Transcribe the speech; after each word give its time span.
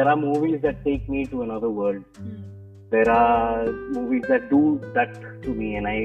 there 0.00 0.08
are 0.08 0.16
movies 0.16 0.62
that 0.62 0.82
take 0.82 1.06
me 1.10 1.26
to 1.26 1.42
another 1.42 1.68
world. 1.68 2.02
There 2.88 3.10
are 3.10 3.66
movies 3.96 4.22
that 4.28 4.48
do 4.48 4.80
that 4.94 5.10
to 5.42 5.50
me, 5.58 5.74
and 5.76 5.86
I 5.86 5.98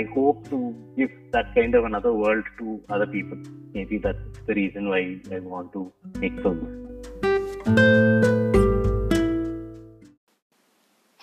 I 0.00 0.04
hope 0.14 0.44
to 0.50 0.58
give 0.96 1.16
that 1.32 1.48
kind 1.56 1.74
of 1.78 1.88
another 1.88 2.12
world 2.12 2.44
to 2.58 2.74
other 2.96 3.08
people. 3.14 3.40
Maybe 3.78 3.98
that's 4.04 4.44
the 4.50 4.54
reason 4.58 4.88
why 4.92 5.00
I 5.38 5.40
want 5.54 5.72
to 5.72 5.82
make 6.24 6.38
films. 6.44 6.68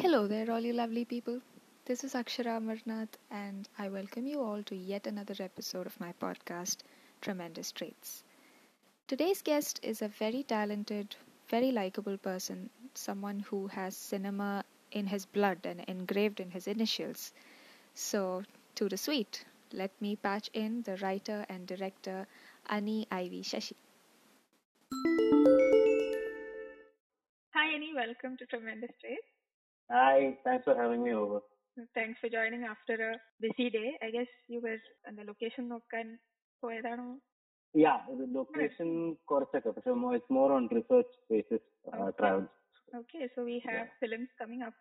Hello 0.04 0.28
there, 0.28 0.52
all 0.52 0.70
you 0.72 0.74
lovely 0.82 1.06
people. 1.06 1.40
This 1.86 2.04
is 2.10 2.18
Akshara 2.24 2.58
Amarnath, 2.58 3.16
and 3.44 3.70
I 3.86 3.88
welcome 3.88 4.28
you 4.28 4.42
all 4.42 4.64
to 4.64 4.76
yet 4.76 5.08
another 5.14 5.38
episode 5.52 5.88
of 5.94 5.98
my 6.02 6.12
podcast, 6.26 6.84
Tremendous 7.22 7.72
Traits. 7.72 8.18
Today's 9.08 9.42
guest 9.42 9.80
is 9.82 10.02
a 10.02 10.10
very 10.10 10.44
talented, 10.44 11.16
very 11.50 11.72
likable 11.72 12.18
person, 12.18 12.70
someone 12.94 13.40
who 13.40 13.68
has 13.68 13.96
cinema 13.96 14.64
in 14.92 15.08
his 15.08 15.26
blood 15.26 15.60
and 15.66 15.82
engraved 15.88 16.40
in 16.40 16.52
his 16.52 16.68
initials. 16.68 17.34
So, 17.94 18.44
to 18.76 18.90
the 18.90 18.98
sweet, 18.98 19.46
let 19.74 19.92
me 20.02 20.16
patch 20.16 20.50
in 20.54 20.82
the 20.84 20.98
writer 20.98 21.46
and 21.50 21.68
director 21.68 22.28
Ani 22.70 23.08
I.V. 23.12 23.44
Sasi. 23.44 23.76
Hi, 27.54 27.74
Ani. 27.74 27.94
Welcome 27.96 28.38
to 28.38 28.46
Tremendous 28.46 28.92
Traits. 29.02 29.28
Hi. 29.92 30.38
Thanks 30.44 30.64
for 30.66 30.76
having 30.76 31.04
me 31.04 31.14
over. 31.14 31.42
Thanks 31.94 32.20
for 32.20 32.30
joining 32.30 32.64
after 32.64 33.12
a 33.12 33.16
busy 33.40 33.70
day. 33.70 33.98
I 34.02 34.12
guess 34.12 34.28
you 34.48 34.62
were 34.62 34.78
on 35.08 35.16
the 35.16 35.24
location 35.24 35.72
of 35.72 35.82
Kan 35.94 36.20
Yeah, 37.75 37.99
the 38.19 38.27
location 38.39 38.89
കുറച്ചൊക്കെ 39.31 39.71
പക്ഷെ 39.77 39.93
it's 40.19 40.33
more 40.39 40.51
on 40.57 40.65
research 40.79 41.13
basis 41.31 41.63
uh, 41.93 42.09
Okay. 42.09 42.17
travels. 42.19 42.51
Okay, 43.01 43.25
so 43.35 43.41
we 43.51 43.55
have 43.67 43.87
films 44.01 44.31
coming 44.41 44.63
up. 44.69 44.75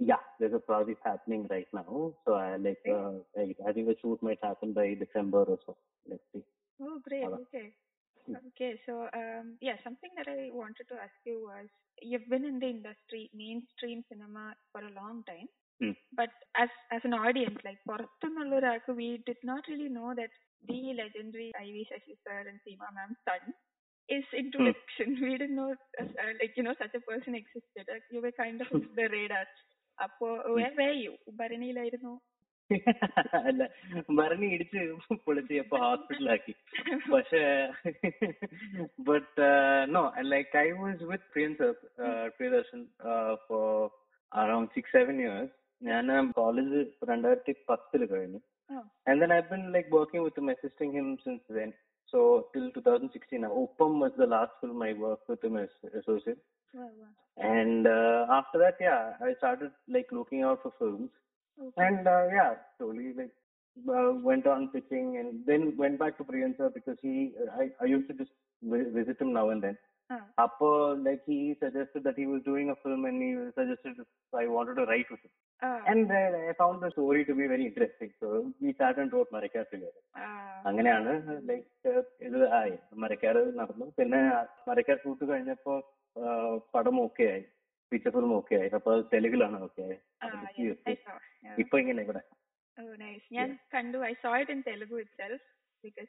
Yeah, 0.00 0.22
there's 0.38 0.56
a 0.58 0.64
project 0.68 1.00
happening 1.04 1.42
right 1.54 1.70
now. 1.72 1.92
So 2.24 2.30
I 2.34 2.56
like 2.66 2.84
uh, 2.98 3.14
I, 3.42 3.46
I 3.68 3.72
think 3.72 3.86
the 3.88 3.96
shoot 4.02 4.20
might 4.28 4.42
happen 4.48 4.70
by 4.72 4.86
December 4.94 5.42
or 5.52 5.58
so. 5.66 5.72
Let's 6.10 6.26
see. 6.32 6.44
Oh, 6.80 6.96
great. 7.08 7.24
Hello. 7.24 7.40
Okay. 7.46 7.66
Hmm. 8.26 8.36
Okay, 8.48 8.72
so 8.86 8.92
um, 9.20 9.46
yeah, 9.60 9.76
something 9.86 10.12
that 10.18 10.28
I 10.28 10.50
wanted 10.60 10.86
to 10.90 10.96
ask 11.06 11.18
you 11.30 11.36
was 11.48 11.68
you've 12.10 12.28
been 12.28 12.44
in 12.44 12.58
the 12.60 12.70
industry, 12.76 13.22
mainstream 13.34 14.04
cinema 14.10 14.44
for 14.72 14.82
a 14.82 14.94
long 15.00 15.18
time. 15.24 15.48
Hmm. 15.80 15.96
But 16.12 16.32
as 16.64 16.70
as 16.92 17.02
an 17.04 17.14
audience, 17.24 17.58
like 17.68 17.80
പുറത്തുനിന്നുള്ള 17.90 18.54
ഒരാൾക്ക് 18.60 18.92
we 19.02 19.08
did 19.30 19.40
not 19.50 19.64
really 19.72 19.90
know 19.98 20.10
that 20.20 20.32
the 20.67 20.81
legendary 20.95 21.51
I.V. 21.57 21.87
Sasi 21.91 22.17
sir 22.23 22.41
and 22.49 22.59
Seema 22.65 22.89
ma'am's 22.95 23.21
son 23.27 23.53
is 24.09 24.27
into 24.33 24.59
mm. 24.59 24.73
fiction. 24.73 25.17
We 25.21 25.37
didn't 25.37 25.55
know, 25.55 25.71
uh, 25.99 26.03
uh, 26.03 26.33
like, 26.39 26.53
you 26.55 26.63
know, 26.63 26.75
such 26.77 26.93
a 26.93 27.01
person 27.01 27.35
existed. 27.35 27.85
Like, 27.87 28.05
you 28.11 28.21
were 28.21 28.33
kind 28.33 28.61
of 28.61 28.67
hmm. 28.67 28.85
the 28.95 29.07
radar. 29.09 29.45
അപ്പോ 29.97 30.27
where 30.55 30.71
were 30.79 30.87
you 31.03 31.11
ഭരണിയിലായിരുന്നു 31.39 32.13
അല്ല 33.49 33.63
ഭരണി 34.19 34.47
ഇടിച്ച് 34.53 34.79
പൊളിച്ച് 35.25 35.57
അപ്പൊ 35.63 35.77
ഹോസ്പിറ്റലാക്കി 35.83 36.53
പക്ഷേ 37.13 37.41
but 39.09 39.45
no 39.95 40.01
like 40.33 40.57
I 40.63 40.65
was 40.79 41.09
with 41.11 41.29
Priyan's 41.35 41.67
Priyadarshan 42.37 42.81
for 43.47 43.69
around 44.31 44.73
six 44.77 44.93
seven 44.97 45.17
years 45.23 45.53
ഞാൻ 45.81 46.31
കോളേജ് 46.39 46.81
രണ്ടായിരത്തി 47.11 47.55
പത്തില് 47.69 48.07
കഴിഞ്ഞു 48.13 48.41
Oh. 48.71 48.83
And 49.05 49.21
then 49.21 49.31
I've 49.31 49.49
been 49.49 49.71
like 49.71 49.91
working 49.91 50.23
with 50.23 50.37
him, 50.37 50.49
assisting 50.49 50.91
him 50.93 51.17
since 51.23 51.41
then. 51.49 51.73
So 52.11 52.47
till 52.53 52.71
2016, 52.71 53.41
now 53.41 53.49
Oppam 53.49 53.99
was 53.99 54.11
the 54.17 54.25
last 54.25 54.51
film 54.61 54.81
I 54.81 54.93
worked 54.93 55.27
with 55.27 55.43
him 55.43 55.57
as 55.57 55.69
associate. 55.99 56.37
Wow, 56.73 56.89
wow. 56.99 57.07
And 57.37 57.87
uh, 57.87 58.25
after 58.31 58.59
that, 58.59 58.75
yeah, 58.79 59.13
I 59.21 59.33
started 59.37 59.71
like 59.89 60.07
looking 60.11 60.43
out 60.43 60.61
for 60.63 60.71
films. 60.79 61.09
Okay. 61.59 61.73
And 61.77 62.07
uh, 62.07 62.27
yeah, 62.33 62.53
slowly 62.77 63.13
like 63.15 63.31
uh, 63.89 64.13
went 64.13 64.47
on 64.47 64.69
pitching 64.69 65.17
and 65.17 65.45
then 65.45 65.75
went 65.77 65.99
back 65.99 66.17
to 66.17 66.23
Priyanka 66.23 66.73
because 66.73 66.97
he, 67.01 67.31
I, 67.57 67.69
I 67.81 67.85
used 67.85 68.07
to 68.09 68.13
just 68.13 68.31
visit 68.61 69.19
him 69.19 69.33
now 69.33 69.49
and 69.49 69.61
then. 69.61 69.77
അപ്പൊ 70.39 70.67
like 71.05 71.23
he 71.29 71.37
suggested 71.61 72.03
that 72.03 72.19
he 72.19 72.25
was 72.25 72.43
doing 72.47 72.71
a 72.71 72.77
film 72.83 73.01
and 73.07 73.23
he 73.23 73.29
suggested 73.57 74.03
I 74.33 74.45
wanted 74.47 74.77
to 74.79 74.85
write 74.91 75.11
with 75.13 75.29
and 75.91 76.17
I 76.41 76.53
found 76.53 76.79
the 76.85 76.89
story 76.89 77.21
to 77.29 77.35
be 77.39 77.47
very 77.53 77.65
interesting 77.69 78.13
so 78.21 78.29
we 78.61 78.71
sat 78.79 79.01
and 79.03 79.13
wrote 79.13 79.31
Marakkar 79.35 79.65
together 79.71 80.01
അങ്ങനെയാണ് 80.65 81.11
like 81.49 81.65
ഇത് 82.27 82.39
ആയി. 82.59 82.75
മരക്കാർ 83.03 83.35
നടന്നു. 83.59 83.85
പിന്നെ 83.97 84.21
Marakkar 84.69 84.97
shoot 85.03 85.23
കഴിഞ്ഞപ്പോ 85.31 85.73
പടം 86.75 86.95
okay 86.99 87.25
ആയി. 87.33 87.43
Feature 87.91 88.11
film 88.15 88.31
okay 88.37 88.55
ആയി. 88.55 88.69
അപ്പൊ 88.79 88.91
തെലുങ്കിലാണ് 89.13 89.57
ഓക്കെ 89.67 89.83
ആയി. 89.87 89.97
ഇപ്പൊ 91.57 91.75
ഇങ്ങനെ 91.83 92.01
ഇവിടെ? 92.01 92.21
ഞാൻ 93.31 93.49
കണ്ടു. 93.75 93.97
I 94.07 94.13
saw 94.23 94.31
it 94.41 94.51
in 94.51 94.61
Telugu 94.69 94.97
itself 95.21 95.43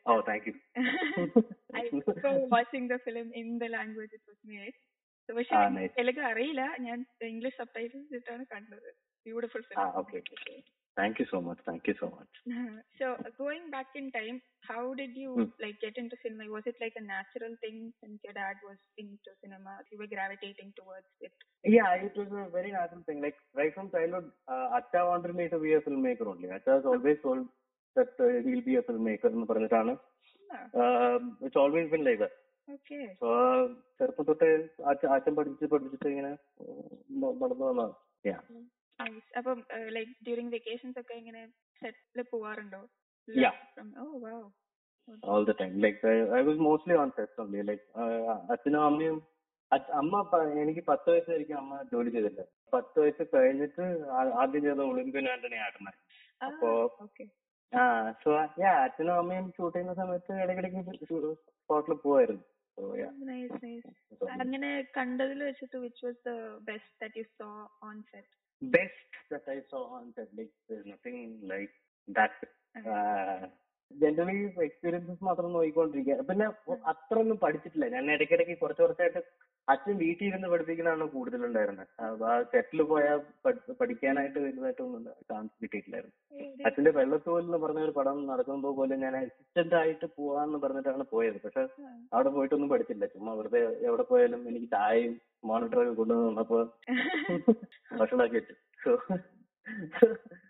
oh 0.07 0.15
thank 0.29 0.47
you 0.49 0.55
I 2.26 2.26
prefer 2.26 2.34
watching 2.56 2.88
the 2.88 3.00
film 3.06 3.30
in 3.34 3.60
the 3.64 3.70
language 3.70 4.14
it 4.14 4.26
was 4.28 4.40
made. 4.54 4.76
So, 5.30 5.32
പക്ഷെ 5.38 5.56
Ah, 5.58 5.64
എനിക്ക് 5.64 5.80
nice. 5.80 5.96
തെലുങ്ക് 6.00 6.24
അറിയില്ല. 6.32 6.64
ഞാൻ 6.88 7.00
ഇംഗ്ലീഷ് 7.34 7.60
സബ്ടൈറ്റിൽസ് 7.64 8.14
ഇട്ടാണ് 8.22 8.46
കണ്ടത്. 8.56 8.90
Beautiful 9.26 9.64
film. 9.70 9.80
ആ 9.82 9.88
okay 10.02 10.20
thank 10.98 11.20
you 11.22 11.26
so 11.32 11.38
much 11.48 11.62
thank 11.68 11.86
you 11.90 11.96
so 12.00 12.08
much 12.16 12.38
So, 13.00 13.06
uh, 13.20 13.30
going 13.42 13.64
back 13.76 13.90
in 14.00 14.06
time, 14.18 14.38
how 14.70 14.82
did 15.00 15.14
you 15.22 15.32
Hmm. 15.36 15.48
like 15.64 15.78
get 15.86 15.96
into 16.02 16.16
cinema? 16.24 16.48
Was 16.56 16.66
it 16.66 16.78
like 16.84 16.96
a 16.96 17.06
natural 17.14 17.54
thing 17.64 17.78
since 18.02 18.18
your 18.26 18.36
dad 18.40 18.58
was 18.68 18.80
into 18.98 19.32
cinema? 19.44 19.74
You 19.92 19.98
were 20.02 20.10
gravitating 20.16 20.70
towards 20.80 21.10
it. 21.28 21.34
Yeah, 21.66 21.92
it 22.08 22.16
was 22.16 22.30
a 22.42 22.50
very 22.50 22.72
natural 22.72 23.04
thing. 23.08 23.20
Like 23.22 23.40
right 23.54 23.74
from 23.78 23.90
childhood, 23.96 24.28
uh, 24.48 24.68
Acha 24.80 25.02
wanted 25.12 25.36
me 25.36 25.48
to 25.50 25.60
be 25.60 25.74
a 25.74 25.82
filmmaker 25.82 26.28
only. 26.34 26.50
Acha 26.58 26.74
has 26.78 26.86
always 26.86 27.20
told 27.26 27.44
that 27.96 28.14
uh, 28.20 28.34
he'll 28.46 28.68
be 28.72 28.76
a 28.76 28.86
filmmaker 28.90 29.32
എന്ന് 29.36 29.46
പറഞ്ഞിട്ടാണ് 29.46 29.94
Ah, 29.96 30.15
it's 31.41 31.59
always 31.59 31.91
been 31.91 32.03
like 32.05 32.21
that 32.23 32.43
so 33.21 33.29
ചെറുപ്പം 33.99 34.25
തൊട്ടേ 34.29 34.49
അച്ഛൻ 35.13 35.33
പഠിച്ച് 35.37 35.67
പഠിച്ചിട്ട് 35.73 36.09
ഇങ്ങനെ 36.09 36.33
നടന്നു 37.41 37.65
വന്നതാണ്. 37.65 37.95
യാ 38.25 38.39
അപ്പം 39.39 39.59
ലൈക് 39.97 40.15
ഡ്യൂറിംഗ് 40.27 40.53
വെക്കേഷൻസ് 40.55 40.99
ഒക്കെ 41.01 41.15
ഇങ്ങനെ 41.15 41.43
സെറ്റിൽ 41.83 42.21
പോവാറുണ്ടോ? 42.33 42.81
All 45.29 45.43
the 45.45 45.55
time 45.61 45.73
like 45.85 45.99
I 46.37 46.43
was 46.47 46.61
mostly 46.67 46.95
on 47.03 47.11
sets 47.17 47.41
only 47.41 47.63
like 47.63 47.85
അച്ഛനും 48.53 48.81
അമ്മയും 48.83 49.17
അമ്മ 50.01 50.17
എനിക്ക് 50.63 50.83
പത്ത് 50.89 51.09
വയസ്സായിരിക്കും 51.13 51.57
അമ്മ 51.57 51.79
ജോലി 51.93 52.11
ചെയ്തിട്ടുണ്ട് 52.11 52.45
പത്ത് 52.73 52.97
വയസ്സ് 53.01 53.25
കഴിഞ്ഞിട്ട് 53.35 53.87
ആദ്യം 54.43 54.63
ചെയ്ത 54.67 54.83
ഒളിമ്പ്യൻ 54.91 55.29
ആന്റണി 55.33 55.59
ആയിരുന്നു 55.65 55.93
അപ്പോ 56.41 56.71
ആ 57.73 57.83
സുഖാ 58.23 58.43
ഞാൻ 58.59 58.75
അച്ഛനും 58.83 59.15
അമ്മയും 59.15 59.53
ഷൂട്ട് 59.57 59.77
ചെയ്യുന്ന 59.77 59.95
സമയത്ത് 59.95 60.33
ഇടയ്ക്കിടയ്ക്ക് 60.43 60.83
സ്പോട്ടിൽ 61.61 61.95
പോവായിരുന്നു. 62.05 62.45
So 62.79 62.83
yeah. 62.99 63.09
Best 68.63 69.33
that 69.33 69.51
I 69.51 69.61
saw 69.71 69.79
on 69.97 70.13
set 70.13 70.39
like 70.39 70.53
nothing 70.91 71.23
like 71.51 71.75
that 72.09 72.47
generally 73.91 74.37
experiences 74.65 75.25
മാത്രം 75.25 75.53
നോക്കിക്കൊണ്ടിരിക്കുക 75.53 76.23
പിന്നെ 76.31 76.47
അത്ര 76.93 77.19
ഒന്നും 77.19 77.39
പഠിച്ചിട്ടില്ല. 77.39 77.89
ഞാൻ 77.89 78.11
ഇടയ്ക്കിടയ്ക്ക് 78.13 78.61
കുറച്ച് 78.61 78.83
കുറച്ചായിട്ട് 78.83 79.21
അച്ഛൻ 79.69 79.97
വീട്ടിൽ 79.97 80.27
ഇരുന്ന് 80.27 80.49
പഠിപ്പിക്കുന്നതാണ് 80.49 81.05
കൂടുതലുണ്ടായിരുന്നത്. 81.15 81.89
ആ 82.25 82.43
സെറ്റിൽ 82.53 82.83
പോയാൽ 82.83 83.21
പഠിക്കാനായിട്ട് 83.81 84.39
വലുതായിട്ടൊന്നും 84.39 85.05
ചാൻസ് 85.31 85.55
കിട്ടിയിട്ടില്ലായിരുന്നു. 85.63 86.17
അച്ഛന്റെ 86.67 86.93
വെള്ളത്തോൽ 86.97 87.43
എന്ന് 87.43 87.59
പറഞ്ഞ 87.63 87.81
ഒരു 87.87 87.95
പടം 87.97 88.17
നടക്കുമ്പോൾ 88.29 88.73
പോലും 88.79 88.99
ഞാൻ 89.05 89.15
അസിസ്റ്റന്റ് 89.19 89.77
ആയിട്ട് 89.81 90.07
പോവാന്ന് 90.17 90.59
പറഞ്ഞിട്ടാണ് 90.63 91.05
പോയത്. 91.13 91.39
പക്ഷെ 91.45 91.63
അവിടെ 92.13 92.31
പോയിട്ടൊന്നും 92.37 92.71
പഠിച്ചില്ല. 92.73 93.07
ചുമ്മാ 93.15 93.33
വെറുതെ 93.39 93.61
എവിടെ 93.89 94.05
പോയാലും 94.11 94.43
എനിക്ക് 94.51 94.69
ചായയും 94.75 95.15
മോണിറ്ററൊക്കെ 95.51 95.95
കൊണ്ടുവന്ന് 96.01 96.29
വന്നപ്പോ 96.31 96.59
ഭക്ഷണമൊക്കെ 98.01 98.39
ഇട്ടു 98.43 98.55
സോ 98.81 98.93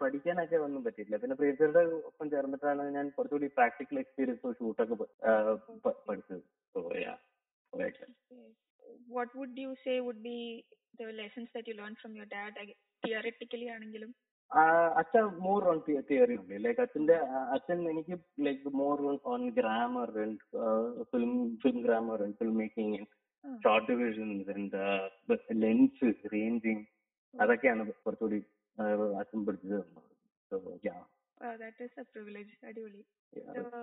പഠിക്കാനൊക്കെ 0.00 0.56
ഒന്നും 0.64 0.82
പറ്റിയില്ല 0.84 1.16
പിന്നെ 1.22 1.34
പ്രിയസയുടെ 1.38 1.82
ഒപ്പം 2.08 2.26
ചേർന്നിട്ടാണ് 2.32 2.82
ഞാൻ 2.96 3.06
കുറച്ചുകൂടി 3.16 3.48
പ്രാക്ടിക്കൽ 3.58 3.98
എക്സ്പീരിയൻസ് 4.02 4.52
ഷൂട്ടൊക്കെ 4.58 4.96
പഠിച്ചത്. 6.08 6.42
So 6.74 6.80
yeah 7.02 7.14
what 9.08 9.32
would 9.38 9.56
you 9.64 9.70
say 9.84 9.94
would 10.06 10.20
be 10.26 10.36
the 10.98 11.10
lessons 11.20 11.52
that 11.54 11.70
you 11.70 11.76
learn 11.80 11.94
from 12.00 12.14
your 12.18 12.28
dad 12.34 12.66
theoretically 13.02 13.68
ആണെങ്കിലും 13.76 14.10
അച്ഛ 14.99 15.13
മോർ 15.43 15.61
ഓൺ 15.69 15.77
തിയറി 16.09 16.35
ഉണ്ട് 16.39 16.53
ലൈക്ക് 16.63 16.81
അച്ഛന്റെ 16.81 17.15
അച്ഛൻ 17.55 17.79
എനിക്ക് 17.89 18.15
like 18.45 18.71
more 18.81 18.97
on 19.31 19.41
grammar 19.57 20.11
and 20.21 20.39
film 21.11 21.33
film 21.63 21.79
grammar 21.83 22.23
and 22.25 22.37
film 22.41 22.57
making 22.63 22.99
Ah. 23.43 23.55
Short 23.63 23.87
divisions 23.89 24.51
and 24.51 24.77
lens 25.63 26.05
ranging 26.31 26.83
അതൊക്കെയാണ് 27.33 27.83
കുറച്ചുകൂടി 27.97 28.39
ആ, 28.77 28.85
അച്ഛൻ 29.19 29.39
പഠിച്ചത് 29.47 29.75
തന്നത് 29.81 30.09
so 30.51 30.55
yeah 30.85 30.95
wow, 31.37 31.51
that 31.57 31.77
is 31.79 31.93
a 31.97 32.05
privilege. 32.13 32.51
അടിപൊളി. 32.67 33.01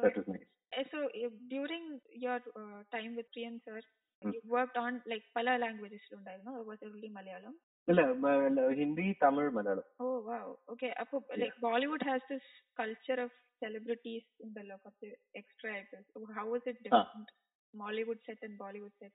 that 0.03 0.19
is 0.21 0.31
nice 0.31 0.49
Eh, 0.73 0.85
So 0.87 0.99
uh, 1.19 1.31
during 1.51 1.85
your 2.17 2.39
uh, 2.55 2.79
time 2.93 3.13
with 3.15 3.27
Priyan 3.35 3.57
sir, 3.65 3.81
ഉം. 4.23 4.33
You 4.35 4.43
worked 4.53 4.79
on 4.79 4.93
like 5.07 5.27
പല 5.39 5.57
ലാംഗ്വേജസിലും 5.65 6.19
ഉണ്ടായിരുന്നു 6.21 6.53
or 6.59 6.65
was 6.71 6.81
it 6.81 6.91
only 6.91 7.11
Malayalam 7.19 7.55
ഇല്ല 7.89 8.01
മ- 8.23 8.35
ഇല്ല, 8.49 8.61
Hindi 8.81 9.07
Tamil 9.25 9.53
Malayalam 9.59 9.87
Oh 10.01 10.17
wow. 10.29 10.47
Okay. 10.73 10.93
അപ്പൊ 11.03 11.17
like 11.37 11.57
Bollywood 11.61 12.05
has 12.05 12.23
this 12.31 12.47
culture 12.77 13.19
of 13.19 13.33
celebrities 13.63 14.25
ഉണ്ടല്ലോ 14.47 14.77
കുറച്ച് 14.85 15.09
extra 15.35 15.71
ആയിട്ട്. 15.77 15.99
So 16.13 16.21
how 16.39 16.47
was 16.55 16.65
it 16.67 16.79
different? 16.87 17.29
Mollywood 17.75 18.21
set 18.29 18.41
and 18.43 18.57
Bollywood 18.59 18.97
set. 19.01 19.15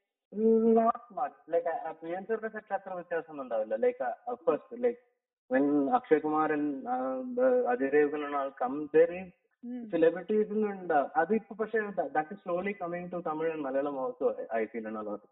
not 0.77 1.11
much 1.17 1.37
like 1.53 1.71
പ്രിയൻസറുടെ 1.99 2.49
set 2.55 2.73
അത്ര 2.77 2.91
വ്യത്യാസമൊന്നും 2.97 3.43
ഉണ്ടാവില്ല 3.45 3.75
like 3.83 4.07
first 4.45 4.77
like 4.85 4.99
when 5.51 5.65
Akshay 5.97 6.21
Kumar 6.25 6.51
Ajay 7.73 7.91
Devgn 7.95 8.23
come 8.61 8.73
there 8.95 9.11
is 9.19 9.33
Hmm. 9.63 9.83
Celebrities 9.91 10.51
ഉണ്ട് 10.73 10.97
അത് 11.21 11.31
ഇപ്പൊ 11.37 11.53
പക്ഷേ 11.61 11.79
that 12.17 12.35
slowly 12.43 12.73
coming 12.81 13.07
to 13.13 13.19
Tamil 13.27 13.49
and 13.53 13.65
Malayalam 13.67 13.95
also 14.03 14.27
I 14.59 14.61
feel 14.73 14.85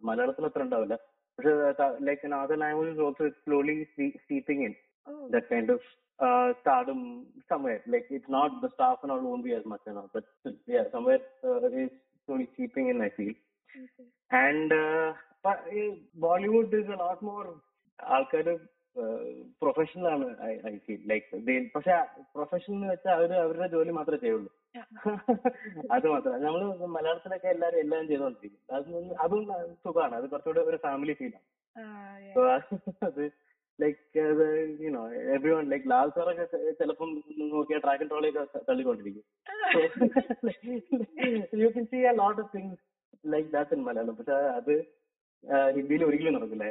മലയാളത്തിൽ 0.09 0.47
അത്ര 0.49 0.63
ഉണ്ടാവില്ല 0.67 0.95
പക്ഷേ 1.39 1.53
like 2.09 2.25
in 2.29 2.35
other 2.41 2.59
languages 2.63 3.03
also 3.07 3.27
slowly 3.45 3.75
seeping 4.27 4.63
in 4.69 4.75
Oh. 5.07 5.27
that 5.29 5.47
kind 5.49 5.69
of 5.69 5.79
uh, 6.19 6.53
stardom 6.61 7.25
somewhere. 7.49 7.81
Like 7.85 8.07
it's 8.09 8.29
not 8.29 8.61
the 8.61 8.69
staff 8.69 8.99
and 9.03 9.11
all 9.11 9.21
won't 9.21 9.43
be 9.43 9.53
as 9.53 9.65
much 9.65 9.81
now, 9.87 10.09
but 10.13 10.23
yeah, 10.67 10.83
somewhere 10.91 11.19
uh, 11.43 11.59
it's 11.73 11.93
slowly 12.27 12.47
seeping 12.57 12.89
in. 12.89 13.01
I 13.01 13.09
feel. 13.09 13.33
Okay. 13.75 14.07
And 14.31 14.71
uh, 14.73 15.13
but 15.43 15.65
uh, 15.71 15.91
Bollywood 16.19 16.73
is 16.73 16.87
a 16.89 16.97
lot 16.97 17.21
more 17.23 17.47
ആൾക്കാർ 17.99 18.47
professional 19.62 20.06
ആണ് 20.08 20.26
I 20.66 20.76
feel 20.76 21.02
like 21.06 21.70
പക്ഷെ 21.74 21.94
professional 22.34 22.74
എന്ന് 22.74 22.92
വെച്ചാൽ 22.92 23.12
അവർ 23.12 23.32
അവരുടെ 23.34 23.68
ജോലി 23.68 23.90
മാത്രമേ 23.90 24.18
ചെയ്യുള്ളൂ. 24.18 24.50
അത് 25.90 26.06
മാത്രം. 26.08 26.42
നമ്മൾ 26.42 26.86
മലയാളത്തിലൊക്കെ 26.86 27.48
എല്ലാരും 27.48 27.78
എല്ലാം 27.78 28.08
ചെയ്തോണ്ടിരിക്കും. 28.08 28.74
അത് 28.74 29.12
അതും 29.14 29.46
സുഖമാണ്. 29.84 30.14
അത് 30.14 30.30
കുറച്ചുകൂടെ 30.30 30.60
ഒരു 30.60 30.76
ഫാമിലി 30.76 31.12
ഫീലാണ് 31.12 31.46
ആണ്. 31.76 32.34
സോ 32.34 32.40
So, 32.40 33.06
അത് 33.06 33.30
like 33.80 34.18
you know 34.84 35.02
everyone 35.50 35.64
like 35.64 35.90
Lal 35.90 36.08
സാറൊക്കെ 36.08 36.44
ചിലപ്പം 36.70 37.22
നോക്കിയാൽ 37.38 37.80
ട്രാക്ക് 37.80 38.02
ആൻഡ് 38.02 38.10
ട്രോളിയൊക്കെ 38.10 38.58
തള്ളിക്കൊണ്ടിരിക്കും. 38.68 39.24
You 41.54 41.68
can 41.68 41.84
see 41.84 41.96
a 41.96 42.12
lot 42.12 42.40
of 42.40 42.56
things 42.56 42.82
like 43.26 43.46
that 43.46 43.74
in 43.74 43.82
Malayalam 43.82 44.16
പക്ഷെ 44.16 44.32
അത് 44.32 44.99
ഹിന്ദിയിൽ 45.77 46.03
ഒരിക്കലും 46.07 46.35
നടക്കില്ല 46.37 46.65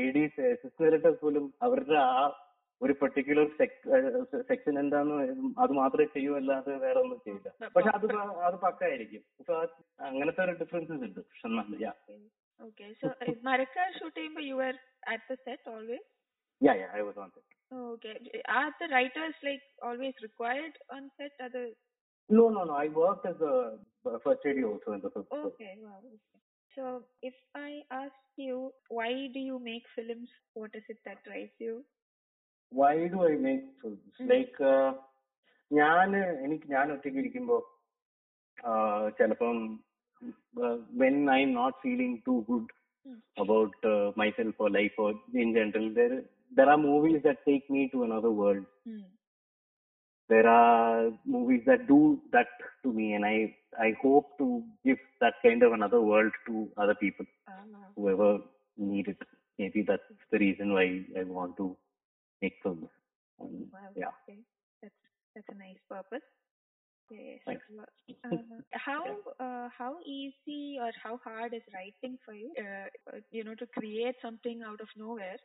എ 0.00 0.02
ഡി 0.16 0.24
സിസ്റ്റേറ്റേഴ്സ് 0.62 1.20
പോലും 1.24 1.44
അവരുടെ 1.66 1.98
ആ 2.08 2.16
ഒരു 2.80 2.94
പെർട്ടിക്കുലർ 3.00 3.48
സെക്ഷൻ 4.50 4.74
എന്താന്ന് 4.82 5.16
അത് 5.64 5.72
മാത്രമേ 5.80 6.06
ചെയ്യൂ 6.16 6.32
അല്ലാതെ 6.40 6.74
വേറെ 6.84 6.98
ഒന്നും 7.04 7.20
ചെയ്യില്ല 7.26 7.50
പക്ഷെ 7.76 7.90
അത് 7.98 8.06
പ- 8.14 8.38
അത് 8.48 8.56
പക്കായിരിക്കും 8.66 9.24
സോ 9.48 9.54
അങ്ങനത്തെ 10.08 10.42
ഒരു 10.46 10.54
ഡിഫറൻസസ് 10.62 11.04
ഉണ്ട് 11.08 11.20
പക്ഷെ 11.28 11.50
നല്ല 11.60 11.82
യാ 11.86 11.94
Okay. 12.60 12.88
So 13.00 13.08
uh, 13.22 13.32
Marakar 13.46 13.86
shoot 13.96 14.12
ചെയ്യുമ്പോ 14.18 14.42
you 14.48 14.56
were 14.56 14.74
at 15.06 15.22
the 15.30 15.36
set 15.46 15.62
always? 15.66 16.04
Yeah 16.62 16.74
yeah 16.82 16.88
I 16.98 17.02
was 17.08 17.20
on 17.24 17.30
Oh, 17.72 17.86
okay. 17.94 18.14
Are 18.50 18.70
the 18.80 18.88
writers 18.88 19.36
like 19.42 19.64
always 19.82 20.16
required 20.22 20.74
on 20.90 21.04
set? 21.18 21.34
Are 21.40 21.52
the 21.56 21.64
No, 22.30 22.44
no, 22.48 22.62
no. 22.64 22.74
I 22.74 22.88
worked 22.96 23.26
as 23.26 23.40
a 23.42 23.54
uh, 24.06 24.18
first 24.24 24.44
AD 24.46 24.60
also 24.64 24.92
in 24.92 25.00
the 25.00 25.10
film. 25.10 25.26
So, 25.30 25.40
okay, 25.48 25.72
wow. 25.80 25.98
Okay. 26.08 26.40
So 26.76 26.84
if 27.22 27.34
I 27.56 27.70
ask 27.92 28.20
you 28.38 28.56
why 28.90 29.08
do 29.28 29.40
you 29.40 29.58
make 29.62 29.86
films, 29.96 30.28
what 30.56 30.74
is 30.74 30.86
it 30.88 31.00
that 31.06 31.18
drives 31.24 31.56
you? 31.60 31.74
why 32.72 32.92
do 33.08 33.18
I 33.24 33.34
make 33.38 33.64
films? 33.80 34.12
Mm. 34.18 34.28
Like, 34.28 34.56
uh, 34.66 34.90
ഞാൻ 35.70 36.08
എനിക്ക് 36.44 36.66
ഞാൻ 36.68 36.86
ഒറ്റയ്ക്ക് 36.94 37.18
ഇരിക്കുമ്പോ 37.18 37.56
ചിലപ്പം 39.18 39.58
when 41.02 41.16
I 41.30 41.40
M 41.42 41.52
not 41.60 41.76
feeling 41.84 42.18
too 42.28 42.36
good 42.50 42.70
Mm. 43.06 43.16
About 43.42 43.88
myself 44.20 44.58
or 44.64 44.68
life 44.76 44.96
or 45.04 45.12
in 45.42 45.48
general 45.56 45.86
there 45.96 46.12
there 46.52 46.68
are 46.74 46.78
movies 46.88 47.22
that 47.24 47.42
take 47.48 47.72
me 47.76 47.82
to 47.94 48.00
another 48.06 48.34
world 48.40 48.66
Hmm. 48.86 49.02
there 50.28 50.46
are 50.48 51.10
movies 51.24 51.62
that 51.66 51.86
do 51.86 52.00
that 52.34 52.50
to 52.82 52.92
me 52.98 53.06
and 53.16 53.24
i 53.24 53.36
i 53.86 53.90
hope 54.02 54.28
to 54.38 54.46
give 54.86 55.00
that 55.20 55.34
kind 55.44 55.62
of 55.66 55.72
another 55.72 56.00
world 56.10 56.32
to 56.48 56.54
other 56.76 56.96
people 57.04 57.26
Ah, 57.52 57.62
whoever 57.96 58.30
need 58.90 59.08
it 59.14 59.22
maybe 59.58 59.82
that's 59.90 60.10
the 60.32 60.40
reason 60.46 60.68
why 60.76 60.86
i 61.20 61.24
want 61.38 61.54
to 61.62 61.66
make 62.42 62.56
films 62.64 62.90
Um, 63.40 63.54
wow. 63.74 63.90
yeah 64.02 64.12
Okay. 64.14 64.38
That's 64.82 65.00
that's 65.34 65.50
a 65.54 65.58
nice 65.58 65.80
purpose. 65.92 66.26
Yes. 67.10 67.40
Thanks. 67.46 67.64
Uh, 68.24 68.36
how 68.86 69.02
uh, 69.46 69.68
how 69.78 69.90
easy 70.06 70.78
or 70.84 70.90
how 71.04 71.14
hard 71.24 71.54
is 71.54 71.66
writing 71.74 72.14
for 72.24 72.34
you? 72.34 72.48
Uh, 72.64 72.88
uh, 73.10 73.20
you 73.30 73.42
know, 73.44 73.54
to 73.62 73.66
create 73.78 74.16
something 74.26 74.60
out 74.70 74.80
of 74.86 74.92
nowhere. 74.96 75.40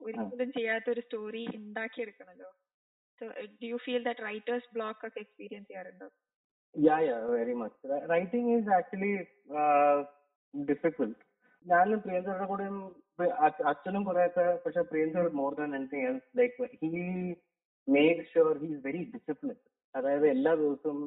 ഒരിക്കലും 0.00 0.50
ചെയ്യാത്ത 0.56 0.86
ഒരു 0.92 1.02
story 1.06 1.42
ഉണ്ടാക്കിയെടുക്കണല്ലോ 1.58 2.50
so 3.20 3.26
do 3.60 3.66
you 3.66 3.78
feel 3.84 4.02
that 4.04 4.24
writers 4.24 4.68
block 4.72 5.04
ഒക്കെ 5.08 5.20
experience 5.20 5.68
ചെയ്യാറുണ്ടോ 5.68 6.08
yeah 6.74 6.98
yeah 7.00 7.20
very 7.30 7.54
much 7.54 7.72
Wri- 7.84 8.04
writing 8.06 8.44
is 8.52 8.66
actually 8.74 9.14
uh, 9.60 9.96
difficult 10.54 11.16
ഞാനും 11.66 11.98
പ്രിയങ്കരുടെ 12.04 12.46
കൂടെയും 12.46 12.76
പ്രി- 13.18 13.34
അച്ഛ- 13.46 13.64
അച്ഛനും 13.70 14.02
കുറെയൊക്കെ 14.04 14.44
പക്ഷെ 14.62 14.82
പ്രിയങ്കർ 14.90 15.24
more 15.40 15.50
than 15.54 15.74
anything 15.74 16.06
else 16.10 16.30
like 16.38 16.68
he 16.84 16.90
make 17.88 18.24
sure 18.30 18.54
he 18.62 18.68
is 18.68 18.82
very 18.86 19.02
discipline 19.14 19.56
അതായത് 19.94 20.26
എല്ലാ 20.26 20.52
ദിവസവും 20.54 21.00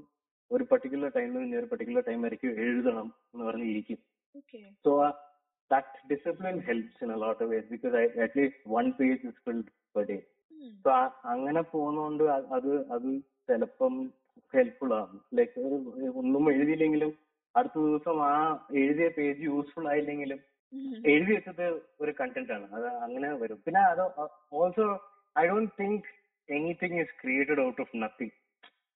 ഒരു 0.52 0.64
പെർട്ടിക്കുലർ 0.72 1.12
ടൈമിൽ 1.18 1.40
നിന്ന് 1.40 1.58
ഒരു 1.58 1.70
പെർട്ടിക്കുലർ 1.72 2.04
ടൈം 2.10 2.22
വരയ്ക്കും 2.28 2.60
എഴുതണം 2.66 3.08
എന്ന് 3.34 3.46
പറഞ്ഞ് 3.50 3.68
ഇരിക്കും 3.72 4.00
okay 4.36 4.60
So 4.86 4.92
uh, 5.00 5.12
that 5.72 5.90
discipline 6.08 6.60
helps 6.62 6.96
in 7.02 7.12
a 7.12 7.18
lot 7.18 7.40
of 7.42 7.50
ways 7.50 7.68
because 7.70 7.96
I, 7.96 8.08
at 8.20 8.36
least 8.36 8.58
one 8.72 8.90
page 8.94 9.24
ആ- 10.91 11.19
അങ്ങനെ 11.25 11.63
പോകുന്നോണ്ട് 11.63 12.25
അത് 12.25 12.93
അത് 12.93 13.09
ചിലപ്പം 13.49 13.95
ഹെൽപ്ഫുൾ 14.55 14.95
ആണ്. 14.95 15.19
ലൈക്ക് 15.35 15.61
ഒന്നും 16.15 16.53
എഴുതിയില്ലെങ്കിലും 16.53 17.11
അടുത്ത 17.57 17.75
ദിവസം 17.75 18.23
ആ 18.23 18.35
എഴുതിയ 18.75 19.09
പേജ് 19.09 19.43
യൂസ്ഫുൾ 19.43 19.89
ആയില്ലെങ്കിലും 19.89 20.41
എഴുതി 21.07 21.33
വെച്ചത് 21.33 21.81
ഒരു 22.01 22.13
കണ്ടന്റ് 22.21 22.53
ആണ്. 22.53 22.73
അത് 22.73 22.87
അങ്ങനെ 22.87 23.35
വരും. 23.35 23.63
പിന്നെ 23.67 23.81
അത് 23.81 24.03
also 24.53 24.87
I 25.39 25.47
don't 25.47 25.71
think 25.81 26.09
anything 26.49 27.01
is 27.01 27.23
created 27.23 27.67
out 27.67 27.81
of 27.81 27.97
nothing 27.97 28.31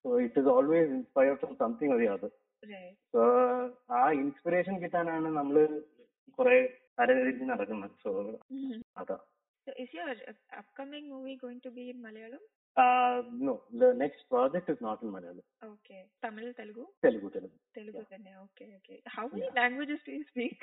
so 0.05 0.21
it 0.21 0.41
is 0.41 0.49
always 0.49 0.91
inspired 0.91 1.39
from 1.39 1.57
something 1.57 1.93
അത് 1.93 2.09
അത് 2.09 2.29
സോ 3.13 3.23
ആ 3.91 4.11
ഇൻസ്പിറേഷൻ 4.11 4.83
കിട്ടാനാണ് 4.83 5.37
നമ്മൾ 5.37 5.83
കുറെ 6.39 6.57
അരതിരിച്ച് 6.99 7.45
നടക്കുന്നത്. 7.45 7.91
സോ 8.03 8.11
അതാ. 8.97 9.17
So 9.67 9.73
is 9.79 9.89
your 9.93 10.09
uh, 10.11 10.33
upcoming 10.53 11.09
movie 11.09 11.37
going 11.37 11.61
to 11.61 11.71
be 11.71 11.91
in 11.91 12.01
Malayalam? 12.03 12.43
No 13.47 13.53
the 13.81 13.89
next 14.01 14.25
project 14.31 14.71
is 14.73 14.83
not 14.85 15.03
in 15.05 15.11
Malayalam 15.15 15.45
Okay. 15.69 15.99
Tamil, 16.23 16.47
Telugu? 16.61 16.85
Telugu 17.05 17.29
Telugu 17.35 17.57
Telugu 17.77 18.03
തന്നെ. 18.13 18.33
Okay, 18.45 18.69
okay. 18.79 18.97
How 19.17 19.25
many 19.27 19.43
Yeah. 19.43 19.57
languages 19.61 20.01
do 20.07 20.13
you 20.19 20.25
speak? 20.31 20.57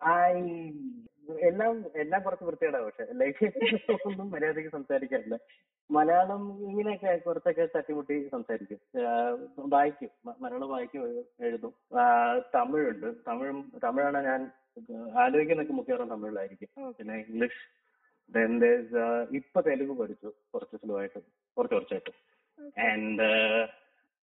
I 0.00 0.34
എല്ലാം 1.48 1.72
എല്ലാം 2.02 2.20
കുറച്ച് 2.24 2.44
വൃത്തികേടാ 2.48 2.80
പക്ഷെ 2.84 3.04
like 3.20 3.46
ഒന്നും 4.08 4.26
മര്യാദയ്ക്ക് 4.34 4.70
സംസാരിക്കാറില്ല 4.76 5.36
മലയാളം 5.90 6.42
ഇങ്ങനെയൊക്കെ 6.68 7.12
കുറച്ചൊക്കെ 7.26 7.64
തട്ടിമുട്ടി 7.74 8.16
സംസാരിക്കും 8.34 8.80
വായിക്കും 9.74 10.10
മലയാളം 10.44 10.68
വായിക്കും 10.74 11.02
എഴുതും 11.48 11.72
തമിഴുണ്ട് 12.54 13.08
തമിഴും 13.28 13.58
തമിഴാണ് 13.84 14.20
ഞാൻ 14.30 14.40
ആലോചിക്കുന്നൊക്കെ 15.24 15.76
മിക്കവാറും 15.80 16.12
തമിഴിലായിരിക്കും 16.14 16.70
പിന്നെ 16.98 17.16
ഇംഗ്ലീഷ് 17.24 17.60
then 18.29 18.51
there's 18.63 18.89
uh, 19.05 19.21
ഇപ്പൊ 19.37 19.59
തെലുഗു 19.67 19.93
പഠിച്ചു 20.01 20.29
കുറച്ച് 20.53 20.77
സ്ലോ 20.83 20.95
ആയിട്ട് 21.03 21.21
കുറച്ച് 21.57 21.75
കുറച്ചായിട്ട് 21.77 22.13
Okay. 22.59 22.81
and 22.87 23.19
uh, 23.27 23.61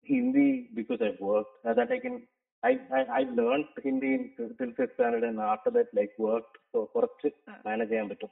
Hindi 0.06 0.48
because 0.78 1.00
I've 1.06 1.22
worked 1.30 1.54
uh, 1.68 1.74
that 1.78 1.90
I 1.96 2.00
can 2.04 2.16
I 2.64 2.74
I 2.98 3.02
I 3.20 3.24
learned 3.40 3.70
Hindi 3.86 4.10
in 4.18 4.24
till 4.36 4.50
till 4.60 4.72
fifth 4.78 4.94
standard 4.98 5.24
and 5.30 5.40
after 5.54 5.72
that 5.78 5.90
like 6.00 6.14
worked 6.28 6.56
so 6.72 6.80
കുറച്ച് 6.94 7.30
Ah. 7.52 7.58
manage 7.68 7.90
ചെയ്യാൻ 7.92 8.10
പറ്റും 8.12 8.32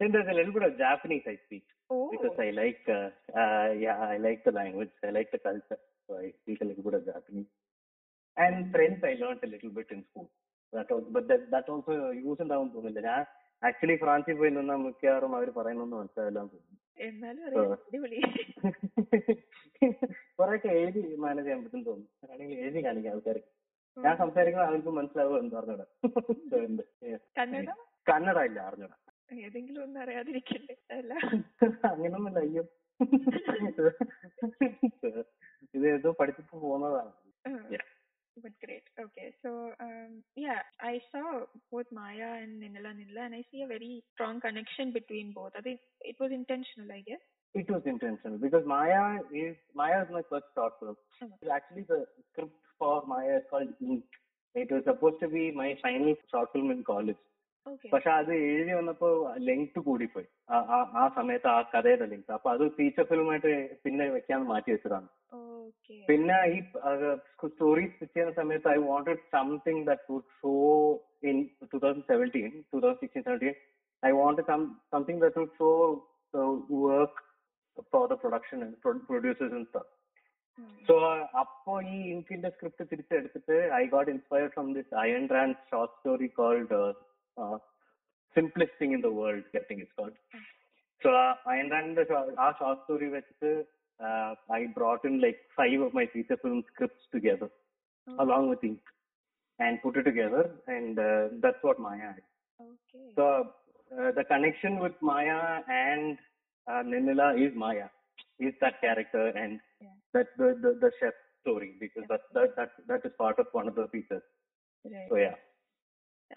then 0.00 0.10
there's 0.14 0.30
a 0.32 0.36
little 0.38 0.54
bit 0.56 0.66
of 0.68 0.74
Japanese 0.84 1.26
I 1.34 1.38
speak 1.44 1.64
Oh. 1.90 2.02
because 2.14 2.36
I 2.46 2.50
like 2.60 2.82
uh, 2.98 3.08
uh, 3.42 3.68
yeah 3.84 4.00
I 4.10 4.18
like 4.26 4.42
the 4.48 4.54
language 4.60 4.94
I 5.08 5.14
like 5.18 5.30
the 5.36 5.42
culture 5.46 5.80
so 6.06 6.18
I 6.24 6.30
speak 6.40 6.58
a 6.64 6.68
little 6.70 6.86
bit 6.88 6.96
of 7.00 7.04
Japanese 7.12 7.50
and 8.36 8.56
French 8.74 9.00
I 9.04 9.16
learned 9.22 9.42
a 9.42 9.52
little 9.54 9.72
bit 9.78 9.90
in 9.96 10.02
school 10.08 10.28
that 10.72 10.90
also 10.94 11.10
but 11.16 11.26
that 11.32 11.44
that 11.54 11.68
also 11.68 11.92
use 12.24 12.40
ഉണ്ടാവും 12.46 12.68
തോന്നില്ല 12.74 13.02
ഞാൻ 13.08 13.22
Actually 13.63 13.95
ഫ്രാൻസിൽ 14.01 14.35
പോയി 14.39 14.51
നിന്നാ 14.51 14.75
മിക്കവാറും 14.81 15.31
അവർ 15.37 15.49
പറയുന്നൊന്നും 15.57 15.97
മനസ്സിലാവില്ല. 15.99 16.39
കൊറേയൊക്കെ 20.37 20.69
എഴുതി 20.79 21.01
മാനേജ് 21.17 21.45
ചെയ്യാൻ 21.45 21.59
പറ്റും 21.65 21.81
തോന്നുന്നു. 21.85 22.09
ആണെങ്കിൽ 22.25 22.57
എഴുതി 22.63 22.79
കാണിക്കാം 22.85 23.13
ആൾക്കാർക്ക്. 23.13 23.47
ഞാൻ 23.97 24.13
സംസാരിക്കുന്നത് 24.17 24.69
അവർക്ക് 24.69 24.91
മനസ്സിലാവുക 24.97 25.37
എന്ന് 25.41 25.51
പറഞ്ഞൂടാ. 25.57 25.85
കന്നഡ? 28.07 28.37
ഇല്ല 28.45 28.59
അറിഞ്ഞൂടാ. 28.67 28.95
ഏതെങ്കിലും 29.39 29.81
ഒന്നും 29.83 29.99
അറിയാതിരിക്കണ്ടേ? 30.03 30.75
അല്ല. 30.91 31.13
അങ്ങനൊന്നുമില്ല 31.91 32.39
അയ്യോ. 32.45 32.63
ഇത് 35.73 35.85
ഏതോ 35.93 36.09
പഠിച്ചിട്ട് 36.19 36.53
പോകുന്നതാണ്. 36.57 37.11
But 38.37 38.51
great. 38.63 38.83
Okay. 38.99 39.33
So, 39.43 39.71
um, 39.79 40.23
yeah, 40.35 40.61
I 40.81 41.01
saw 41.11 41.45
both 41.71 41.85
Maya 41.91 42.39
and 42.41 42.61
Ninnila 42.61 42.93
Ninnila, 42.93 43.25
and 43.25 43.35
I 43.35 43.43
see 43.51 43.63
a 43.63 43.67
very 43.67 44.03
strong 44.13 44.39
connection 44.39 44.93
between 44.93 45.33
both. 45.33 45.51
I 45.57 45.61
think 45.61 45.79
it 46.01 46.15
was 46.19 46.31
intentional, 46.31 46.91
I 46.91 47.01
guess. 47.01 47.19
It 47.55 47.69
was 47.69 47.81
intentional 47.85 48.37
because 48.37 48.65
Maya 48.65 49.19
is 49.33 49.55
Maya 49.75 50.03
is 50.03 50.09
my 50.11 50.21
first 50.29 50.45
thought 50.55 50.79
group. 50.79 50.97
Mm-hmm. 51.23 51.49
Actually, 51.51 51.85
the 51.89 52.05
script 52.31 52.53
for 52.77 53.03
Maya 53.07 53.37
is 53.37 53.43
called 53.49 53.69
Ink. 53.81 54.03
It 54.55 54.71
was 54.71 54.83
supposed 54.85 55.19
to 55.19 55.27
be 55.27 55.51
my 55.51 55.77
final 55.81 56.15
short 56.31 56.53
film 56.53 56.71
in 56.71 56.83
college. 56.83 57.17
പക്ഷെ 57.93 58.09
അത് 58.09 58.31
എഴുതി 58.51 58.71
വന്നപ്പോ 58.71 59.07
length 59.47 59.79
കൂടിപ്പോയി 59.87 60.27
ആ 60.99 61.03
സമയത്ത് 61.17 61.47
ആ 61.47 61.61
കഥയുടെ 61.73 62.05
length 62.11 62.31
അപ്പൊ 62.37 62.49
അത് 62.55 62.63
ഫീച്ചർ 62.77 63.03
ഫിലിമായിട്ട് 63.09 63.51
പിന്നെ 63.83 64.05
വെക്കാന്ന് 64.09 64.47
മാറ്റി 64.53 64.71
വെച്ചതാണ് 64.75 65.07
പിന്നെ 66.08 66.38
ഈ 66.48 66.58
സ്റ്റോറി 67.46 67.84
സ്റ്റിച്ച് 67.88 68.12
ചെയ്യുന്ന 68.14 68.34
സമയത്ത് 68.34 68.68
I 68.68 68.78
wanted 68.84 69.24
something 69.32 69.82
that 69.86 70.12
would 70.12 70.30
show 70.38 70.54
in 71.30 71.38
two 71.72 71.78
thousand 71.78 72.06
seventeen 72.12 72.50
two 72.72 72.78
thousand 72.78 73.00
sixteen 73.02 73.24
seventeen 73.24 73.56
I 74.02 74.12
want 74.20 74.42
something 74.92 75.20
that 75.20 75.40
would 75.40 75.56
show 75.60 75.70
work 76.84 77.20
for 77.92 78.06
the 78.06 78.16
production 78.22 78.62
producers 79.06 79.54
and 79.54 79.68
stuff 79.68 79.90
Hmm. 80.58 80.66
So 80.88 80.94
അപ്പോ 81.40 81.72
ഈ 81.92 81.96
ഇങ്കിന്റെ 82.10 82.48
script 82.50 82.84
തിരിച്ചെടുത്തിട്ട് 82.90 83.56
I 83.74 83.80
got 83.86 84.10
inspired 84.10 84.52
from 84.52 84.66
this 84.76 84.92
Ayn 85.00 85.24
Rand 85.32 85.56
short 85.70 85.94
story 85.94 86.28
called 86.36 86.76
simplest 88.36 88.78
thing 88.80 88.94
in 88.96 89.00
the 89.00 89.10
world 89.16 89.42
getting 89.54 89.82
it's 89.82 89.96
called 89.96 90.16
so 91.02 91.10
iron 91.52 91.66
റാൻഡിന്റെ 91.74 92.04
ആ 92.38 92.46
short 92.60 92.80
story 92.82 93.08
വെച്ചിട്ട് 93.16 93.50
uh, 94.03 94.35
I 94.49 94.67
brought 94.73 95.03
in 95.05 95.21
like 95.21 95.37
five 95.55 95.79
of 95.81 95.93
my 95.93 96.05
feature 96.11 96.37
film 96.41 96.63
scripts 96.73 97.03
together, 97.11 97.49
okay. 98.07 98.17
along 98.19 98.49
with 98.49 98.63
ink, 98.63 98.79
and 99.59 99.81
put 99.81 99.97
it 99.97 100.03
together, 100.03 100.51
and 100.67 100.97
uh, 100.97 101.27
that's 101.41 101.61
what 101.61 101.79
Maya 101.79 102.13
is. 102.17 102.23
Okay. 102.61 103.13
So 103.15 103.49
uh, 103.97 104.11
the 104.11 104.23
connection 104.23 104.79
with 104.79 104.93
Maya 105.01 105.61
and 105.67 106.17
uh, 106.67 106.83
Ninnila 106.83 107.35
is 107.35 107.53
Maya, 107.55 107.87
is 108.39 108.53
that 108.61 108.79
character, 108.81 109.27
and 109.27 109.59
yeah. 109.81 109.87
that 110.13 110.27
the, 110.37 110.57
the, 110.61 110.77
the 110.79 110.91
chef 110.99 111.13
story 111.41 111.75
because 111.79 112.03
yeah. 112.09 112.17
that, 112.17 112.21
that 112.33 112.55
that 112.55 112.69
that 112.87 113.05
is 113.05 113.11
part 113.17 113.39
of 113.39 113.47
one 113.51 113.67
of 113.67 113.75
the 113.75 113.87
features. 113.91 114.23
Right. 114.85 115.07
So 115.09 115.17
yeah. 115.17 115.35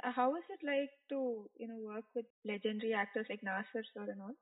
Uh, 0.03 0.11
how 0.11 0.31
was 0.31 0.43
it 0.49 0.67
like 0.67 0.91
to 1.11 1.49
you 1.59 1.69
know 1.69 1.79
work 1.81 2.05
with 2.15 2.25
legendary 2.45 2.95
actors 2.95 3.27
like 3.29 3.43
Nasser 3.43 3.85
Sir 3.95 4.11
and 4.11 4.21
all? 4.23 4.35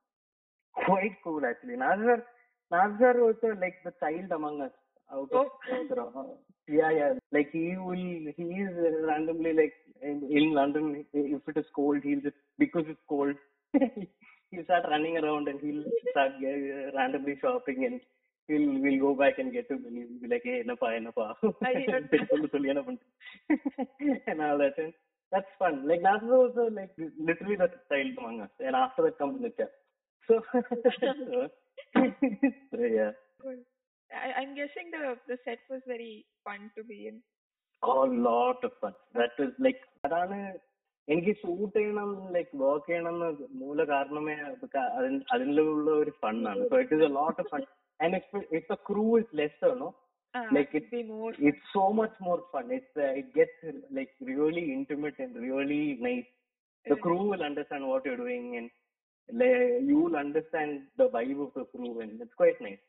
Quite 0.85 1.17
cool 1.23 1.45
actually. 1.45 1.75
Nasser 1.75 2.23
Nasser 2.71 3.13
was 3.25 3.35
like 3.43 3.75
the 3.83 3.93
child 3.99 4.31
among 4.31 4.61
us. 4.61 4.71
Out 5.11 5.29
of 5.33 5.47
oh. 6.15 6.37
yeah, 6.69 6.89
yeah. 6.89 7.13
Like 7.33 7.49
he 7.51 7.75
will, 7.77 7.95
he 7.95 8.43
is 8.43 8.71
randomly 9.05 9.53
like 9.53 9.73
in, 10.01 10.23
in 10.31 10.53
London. 10.53 11.05
If 11.13 11.41
it 11.47 11.57
is 11.57 11.65
cold, 11.75 12.01
he'll 12.03 12.21
just 12.21 12.35
because 12.57 12.85
it's 12.87 12.99
cold, 13.09 13.35
he'll 13.73 14.63
start 14.63 14.85
running 14.89 15.17
around 15.17 15.49
and 15.49 15.59
he'll 15.59 15.83
start 16.11 16.31
uh, 16.41 16.97
randomly 16.97 17.37
shopping 17.41 17.83
and 17.85 17.99
he'll 18.47 18.81
we'll 18.81 18.99
go 19.01 19.15
back 19.19 19.37
and 19.37 19.51
get 19.51 19.69
him 19.69 19.83
and 19.85 19.97
he'll 19.97 20.21
be 20.21 20.29
like, 20.33 20.43
hey, 20.45 20.63
enappa, 20.65 20.97
enappa, 21.01 21.35
and 24.27 24.41
all 24.41 24.57
that. 24.57 24.77
And 24.77 24.93
that's 25.29 25.45
fun. 25.59 25.87
Like 25.87 26.01
Nasser 26.01 26.25
was 26.25 26.53
uh, 26.57 26.69
like 26.73 26.91
literally 27.19 27.57
the 27.57 27.69
child 27.89 28.17
among 28.17 28.41
us, 28.41 28.49
and 28.59 28.75
after 28.75 29.03
that 29.03 29.17
comes 29.17 29.41
Nitya. 29.41 29.67
So 30.27 30.41
so, 31.92 32.02
so 32.70 32.80
yeah. 32.90 33.12
Cool. 33.42 33.58
I, 34.10 34.40
I'm 34.40 34.54
guessing 34.54 34.90
the 34.90 35.02
the 35.26 35.38
set 35.44 35.60
was 35.70 35.82
very 35.86 36.12
fun 36.46 36.70
to 36.76 36.84
be 36.84 36.98
in. 37.08 37.16
a 37.82 37.94
lot 38.26 38.64
of 38.64 38.72
fun. 38.80 38.94
That 39.14 39.34
is 39.38 39.52
like 39.58 39.80
അതാണ് 40.04 40.38
എനിക്ക് 41.08 41.32
shoot 41.40 41.74
ചെയ്യണം 41.76 42.08
like 42.34 42.54
work 42.62 42.88
ചെയ്യണം 42.88 43.14
എന്ന് 43.16 43.28
മൂല 43.60 43.80
കാരണമേ 43.90 44.34
അത് 44.46 44.64
ക- 44.74 44.90
അതിൻ- 44.98 45.26
അതിലുള്ള 45.34 45.90
ഒരു 46.02 46.12
ഫണ്ണാണ് 46.22 46.62
so 46.70 46.78
it 46.82 46.96
is 46.96 47.06
a 47.08 47.12
lot 47.18 47.38
of 47.42 47.50
fun 47.52 47.62
and 48.00 48.16
if 48.20 48.40
if 48.58 48.66
the 48.72 48.78
crew 48.90 49.06
is 49.22 49.32
less 49.42 49.72
no 49.84 49.90
Ah, 50.34 50.40
Like 50.54 50.72
it'd 50.74 50.86
it- 50.86 50.90
be 50.94 51.02
more. 51.10 51.30
it's 51.48 51.62
so 51.74 51.82
much 51.98 52.16
more 52.20 52.40
fun. 52.52 52.64
It's 52.78 52.96
uh, 52.96 53.12
it 53.20 53.28
gets 53.38 53.58
like 53.98 54.10
really 54.30 54.64
intimate 54.74 55.18
and 55.18 55.34
really 55.44 55.84
nice. 56.08 56.26
The 56.86 56.96
Right. 56.96 57.04
crew 57.04 57.22
will 59.32 59.36
understand 59.36 59.72
what 59.72 59.72
you're 59.72 59.72
doing 59.72 59.72
and 59.72 59.80
like, 59.80 59.88
you 59.88 59.98
will 59.98 60.16
understand 60.16 60.82
the 60.96 61.08
vibe 61.08 61.42
of 61.46 61.52
the 61.54 61.64
crew 61.64 62.00
and 62.00 62.20
it's 62.20 62.34
quite 62.34 62.60
nice. 62.60 62.82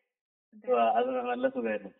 So 0.65 0.71
That- 0.71 0.95
അത് 0.97 1.09
നല്ല 1.31 1.47
സുഖമായിരുന്നു 1.47 1.95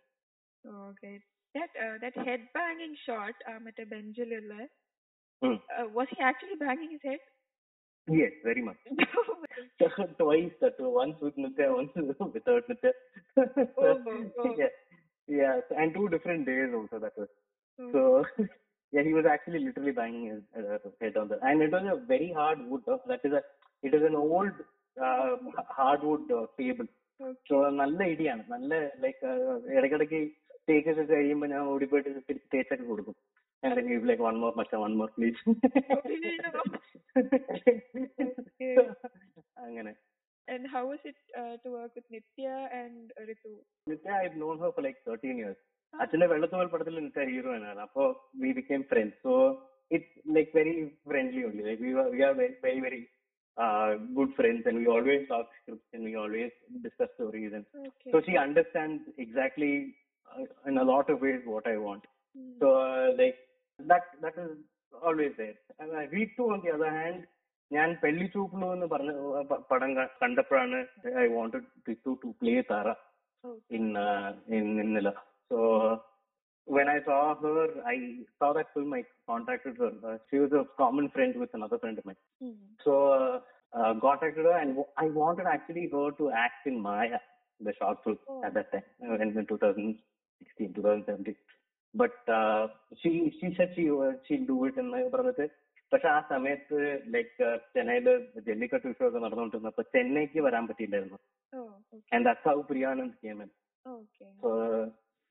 oh, 0.70 0.84
okay. 0.92 1.16
That 1.54 1.70
uh, 1.84 1.96
that 2.02 2.16
head 2.28 2.42
banging 2.54 2.96
shot 3.06 3.34
uh, 3.50 3.58
മറ്റേ 3.66 3.84
ബെഞ്ചിലുള്ള 3.94 4.68
Mm. 5.42 5.58
uh, 5.78 5.88
was 5.96 6.08
he 6.10 6.20
actually 6.28 6.56
banging 6.62 6.90
his 6.90 7.02
head? 7.08 7.20
Yes, 8.08 8.32
very 8.42 8.62
much. 8.68 8.76
twice 10.18 10.54
that 10.62 10.78
once 10.78 11.18
with 11.20 11.36
Nitya, 11.36 11.72
once 11.76 11.92
without 12.36 12.64
Nitya. 12.70 12.92
Oh, 13.78 14.02
oh. 14.38 14.54
yeah, 14.60 14.72
yeah, 15.28 15.60
so- 15.68 15.76
and 15.76 15.94
two 15.98 16.08
different 16.08 16.44
days 16.46 16.70
also 16.74 16.98
that 17.04 17.16
was. 17.16 17.28
Oh, 17.78 17.90
So 17.92 18.00
yeah, 18.92 19.02
he 19.02 19.12
was 19.18 19.26
actually 19.26 19.60
literally 19.66 19.92
banging 19.92 20.26
his 20.32 20.42
uh, 20.60 20.78
head 21.00 21.16
on 21.16 21.28
the, 21.28 21.38
and 21.50 21.62
it 21.62 21.70
was 21.70 21.86
a 21.94 22.04
very 22.06 22.32
hard 22.32 22.58
wood. 22.70 22.82
Uh, 22.88 22.98
that 23.06 23.20
is 23.24 23.32
a, 23.32 23.42
it 23.83 23.95
is 23.99 24.07
an 24.11 24.17
old 24.25 24.61
hardwood 26.09 26.39
table 26.59 26.87
so 27.49 27.57
നല്ല 27.81 28.03
ഇടിയാണ് 28.13 28.43
നല്ല 28.53 28.73
like 29.03 29.21
uh, 29.31 29.57
ഇടയ്ക്കിടയ്ക്ക് 29.75 30.21
തേച്ച് 30.69 31.03
കഴിയുമ്പോൾ 31.11 31.49
ഞാൻ 31.53 31.61
ഓടി 31.73 31.85
പോയിട്ട് 31.91 32.09
തിരിച്ച് 32.29 32.49
തേച്ചൊക്കെ 32.53 32.85
കൊടുക്കും 32.91 33.15
വൺ 34.27 34.35
മോർ 34.43 34.53
മച്ച 34.61 34.73
വൺ 34.85 34.93
മോർ 35.01 35.11
പ്ലീസ് 35.17 35.43
അങ്ങനെ 39.67 39.93
And 40.47 40.67
how 40.67 40.81
was 40.87 40.99
it 41.05 41.15
uh, 41.41 41.55
to 41.63 41.69
work 41.71 41.91
with 41.97 42.07
Nitya 42.13 42.55
and 42.79 43.11
Ritu? 43.27 43.51
Nitya, 43.89 44.13
I've 44.13 44.35
known 44.35 44.59
her 44.59 44.71
for 44.75 44.81
like 44.81 44.97
13 45.05 45.37
years. 45.37 45.55
Actually, 45.93 46.27
Vellathooval 46.27 46.69
Padathil 46.69 46.99
Nitya 46.99 47.29
hero 47.29 47.53
and 47.55 47.63
Anna. 47.63 47.85
So, 47.93 48.17
we 48.37 48.51
became 48.51 48.83
friends. 48.83 49.13
So, 49.23 49.33
it's 49.91 50.11
like 50.27 50.51
very 50.53 50.91
friendly 51.07 51.43
only. 51.45 51.63
Like, 51.63 51.79
we, 51.79 51.93
were, 51.93 52.09
we 52.11 52.23
are 52.23 52.33
very, 52.33 52.55
very, 52.61 52.81
very 52.81 53.01
good 54.16 54.34
friends 54.34 54.66
and 54.68 54.80
we 54.80 54.88
always 54.94 55.24
talk 55.30 55.50
scripts 55.56 55.94
and 55.96 56.06
we 56.06 56.14
always 56.16 56.56
discuss 56.84 57.12
stories 57.14 57.54
and 57.54 57.68
Okay. 57.88 58.10
so 58.12 58.18
she 58.20 58.34
understands 58.38 59.02
exactly 59.18 59.72
uh, 60.28 60.44
in 60.66 60.76
a 60.78 60.88
lot 60.92 61.06
of 61.10 61.18
ways 61.20 61.42
what 61.46 61.66
I 61.66 61.76
want. 61.78 62.04
Hmm. 62.34 62.52
So 62.60 62.66
uh, 62.84 63.06
like 63.20 63.38
that 63.80 64.04
that 64.20 64.36
is 64.38 64.52
always 65.02 65.32
there. 65.36 65.56
And 65.78 65.90
uh, 65.92 66.04
Ritu 66.14 66.44
on 66.54 66.60
the 66.64 66.72
other 66.76 66.92
hand, 67.00 67.18
ഞാൻ 67.70 67.88
പെള്ളി 68.02 68.26
ചൂപ്പിലു 68.26 68.66
എന്ന് 68.74 68.86
പറഞ്ഞ 68.86 69.10
uh, 69.32 69.44
പ- 69.50 69.62
പടം 69.70 69.90
ക- 69.96 70.12
കണ്ടപ്പോഴാണ് 70.22 70.78
I 71.22 71.26
wanted 71.34 71.68
Ritu 71.88 72.12
to 72.24 72.30
play 72.40 72.54
Thara 72.70 72.88
Okay. 73.44 73.76
in 73.76 73.84
uh, 74.04 74.28
in 74.48 74.64
Nilla. 74.88 75.12
So 75.50 75.56
when 76.66 76.88
I 76.88 76.98
saw 77.04 77.18
her, 77.36 77.60
I 77.86 77.96
saw 78.38 78.52
that 78.52 78.72
film. 78.74 78.92
I 78.92 79.02
contacted 79.28 79.76
her. 79.78 79.92
Uh, 80.04 80.16
she 80.28 80.38
was 80.38 80.52
a 80.52 80.64
common 80.76 81.08
friend 81.08 81.34
with 81.36 81.52
another 81.54 81.78
friend 81.78 81.98
of 81.98 82.04
mine. 82.04 82.20
Hmm. 82.42 82.56
So 82.84 82.92
uh, 83.12 83.36
uh, 83.72 83.92
contacted 84.00 84.44
her, 84.44 84.56
and 84.58 84.70
w- 84.72 84.92
I 84.96 85.08
wanted 85.14 85.46
actually 85.46 85.88
her 85.94 86.10
to 86.12 86.30
act 86.38 86.66
in 86.66 86.80
Maya, 86.80 87.20
the 87.60 87.72
short 87.72 87.98
film 88.04 88.18
Oh. 88.28 88.42
at 88.44 88.52
that 88.54 88.70
time, 88.72 88.86
uh, 89.04 89.16
in, 89.16 89.30
in 89.36 89.46
2016, 89.46 90.74
2017. 90.74 91.34
But 91.94 92.16
uh, 92.30 92.64
she 93.00 93.10
she 93.38 93.54
said 93.56 93.70
she 93.74 93.86
uh, 93.90 94.12
she'll 94.26 94.46
do 94.46 94.58
it 94.66 94.76
എന്ന് 94.78 95.00
പറഞ്ഞിട്ട് 95.10 95.46
പക്ഷെ 95.92 96.08
ആ 96.08 96.20
സമയത്ത് 96.32 96.78
like 97.14 97.46
ചെന്നൈയില് 97.74 98.12
Jallikattu 98.48 98.86
ഉത്സവമൊക്കെ 98.90 99.20
നടന്നുകൊണ്ടിരുന്നപ്പോ 99.24 99.84
ചെന്നൈക്ക് 99.94 100.40
വരാൻ 100.46 100.64
പറ്റിയില്ലായിരുന്നു 100.70 101.18
Oh, 101.52 101.66
okay. 101.78 102.00
And 102.14 102.26
that's 102.28 102.48
how 102.50 102.56
പ്രിയാനന്ദ് 102.70 103.14
came 103.24 103.40
in. 103.44 103.50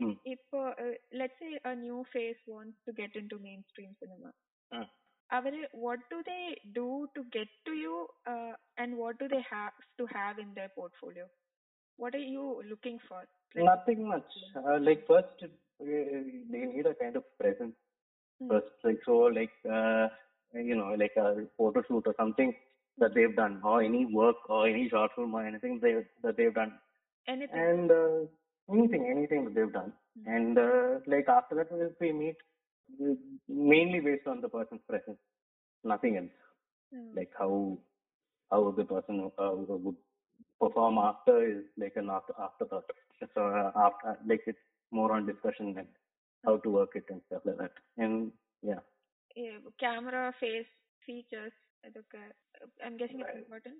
Hmm. 0.00 0.12
If 0.24 0.38
uh, 0.54 0.72
uh, 0.84 0.94
let's 1.12 1.36
say 1.40 1.58
a 1.64 1.74
new 1.74 2.04
face 2.12 2.40
wants 2.46 2.76
to 2.86 2.92
get 2.92 3.16
into 3.16 3.38
mainstream 3.48 3.92
cinema, 4.02 4.30
Ah. 4.72 4.86
അവര് 5.30 5.62
what 5.84 6.00
do 6.12 6.18
they 6.30 6.44
do 6.80 6.88
to 7.16 7.22
get 7.36 7.48
to 7.68 7.72
you, 7.84 7.96
uh, 8.32 8.52
and 8.78 8.96
what 9.02 9.18
do 9.22 9.28
they 9.34 9.42
have 9.50 9.76
to 10.00 10.06
have 10.18 10.38
in 10.44 10.50
their 10.58 10.70
portfolio? 10.80 11.26
What 12.02 12.14
are 12.14 12.26
you 12.36 12.44
looking 12.72 12.98
for? 13.08 13.20
Like, 13.54 13.64
Nothing 13.72 14.00
much. 14.14 14.30
Uh, 14.60 14.78
like 14.88 15.02
first, 15.12 15.38
uh, 15.48 15.48
they 16.52 16.62
need 16.74 16.86
a 16.92 16.94
kind 17.04 17.16
of 17.20 17.24
presence 17.42 17.76
Hmm. 17.76 17.85
first. 18.49 18.67
Like 18.83 18.99
so, 19.05 19.17
like 19.39 19.51
uh, 19.69 20.07
you 20.53 20.75
know, 20.75 20.95
like 20.97 21.13
a 21.17 21.45
photo 21.57 21.81
shoot 21.87 22.03
or 22.05 22.15
something 22.17 22.53
that 22.97 23.13
they've 23.13 23.35
done, 23.35 23.61
or 23.63 23.81
any 23.81 24.05
work 24.05 24.37
or 24.49 24.67
any 24.67 24.89
short 24.89 25.11
film 25.15 25.33
or 25.35 25.45
anything 25.45 25.79
they 25.81 25.95
that 26.23 26.37
they've 26.37 26.53
done, 26.53 26.73
anything. 27.27 27.67
and 27.67 27.91
uh, 27.91 28.19
anything, 28.71 29.07
anything 29.09 29.45
that 29.45 29.55
they've 29.55 29.71
done, 29.73 29.93
Hmm. 30.17 30.35
and 30.35 30.57
uh, 30.57 30.99
like 31.07 31.27
after 31.29 31.55
that 31.55 31.67
if 31.71 31.93
we 31.99 32.11
meet, 32.11 32.35
mainly 33.47 33.99
based 33.99 34.27
on 34.27 34.41
the 34.41 34.49
person's 34.49 34.81
presence, 34.89 35.17
nothing 35.83 36.17
else. 36.17 36.37
Hmm. 36.93 37.15
Like 37.15 37.31
how 37.37 37.77
how 38.51 38.71
the 38.77 38.85
person 38.85 39.31
uh, 39.37 39.51
would 39.55 39.95
perform 40.59 40.97
after 40.97 41.35
is 41.47 41.63
like 41.77 41.93
an 41.95 42.09
after 42.09 42.33
afterthought. 42.41 42.85
So 43.35 43.41
uh, 43.47 43.71
after 43.75 44.17
like 44.27 44.41
it's 44.47 44.59
more 44.91 45.11
on 45.13 45.25
discussion 45.25 45.75
and 45.77 45.87
how 46.47 46.57
to 46.57 46.69
work 46.69 46.91
it 46.95 47.05
and 47.09 47.21
stuff 47.27 47.43
like 47.45 47.57
that. 47.57 47.73
And 47.97 48.31
yeah. 48.63 48.81
Yeah, 49.35 49.59
camera, 49.79 50.33
face, 50.39 50.71
features. 51.05 51.51
I'm 52.83 52.97
guessing 52.97 53.19
it's 53.19 53.37
important. 53.37 53.75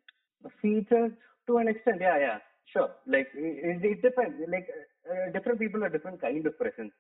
Features 0.61 1.11
to 1.47 1.57
an 1.57 1.67
extent, 1.67 1.97
yeah, 2.01 2.19
yeah, 2.19 2.37
sure. 2.71 2.91
Like 3.07 3.27
it, 3.33 3.83
it 3.83 4.01
depends. 4.01 4.35
Like 4.47 4.67
uh, 4.69 5.13
uh, 5.13 5.31
different 5.31 5.59
people 5.59 5.83
are 5.83 5.89
different 5.89 6.21
kind 6.21 6.45
of 6.45 6.57
presence. 6.59 6.93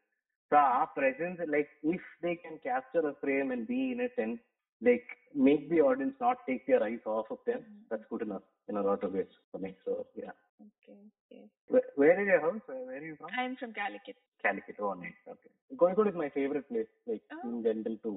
So 0.49 0.55
our 0.55 0.87
presence, 0.95 1.39
like 1.47 1.67
if 1.83 2.01
they 2.23 2.35
can 2.35 2.57
capture 2.63 3.07
a 3.07 3.13
frame 3.21 3.51
and 3.51 3.67
be 3.67 3.91
in 3.91 3.99
it 3.99 4.13
and 4.17 4.39
like 4.81 5.05
make 5.35 5.69
the 5.69 5.81
audience 5.81 6.13
not 6.21 6.37
take 6.47 6.65
their 6.65 6.81
eyes 6.81 7.05
off 7.05 7.27
of 7.29 7.39
them, 7.45 7.59
mm-hmm. 7.59 7.83
that's 7.91 8.03
good 8.09 8.21
enough. 8.21 8.43
In 8.69 8.77
a 8.77 8.81
lot 8.81 9.03
of 9.03 9.13
ways 9.13 9.33
for 9.51 9.59
me. 9.59 9.71
So 9.85 10.05
yeah. 10.15 10.35
Okay. 10.59 10.97
okay. 11.21 11.43
Where, 11.69 11.87
where 11.95 12.21
is 12.21 12.27
your 12.27 12.41
house? 12.41 12.61
Where, 12.65 12.97
are 12.97 13.05
you 13.05 13.15
from? 13.15 13.29
I'm 13.37 13.55
from 13.55 13.73
Calicut. 13.73 14.17
Calicut. 14.43 14.77
Oh, 14.79 14.93
nice. 14.95 15.19
Okay. 15.27 15.51
Kozhikode 15.73 16.09
is 16.09 16.15
my 16.15 16.29
favorite 16.29 16.67
place, 16.69 16.91
like 17.07 17.21
Oh. 17.31 17.49
in 17.49 17.63
general 17.63 17.97
to 18.03 18.11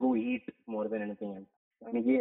go 0.00 0.16
eat 0.16 0.46
more 0.66 0.88
than 0.88 1.02
anything 1.02 1.32
else. 1.34 1.52
Oh. 1.82 1.90
എനിക്ക് 1.90 2.14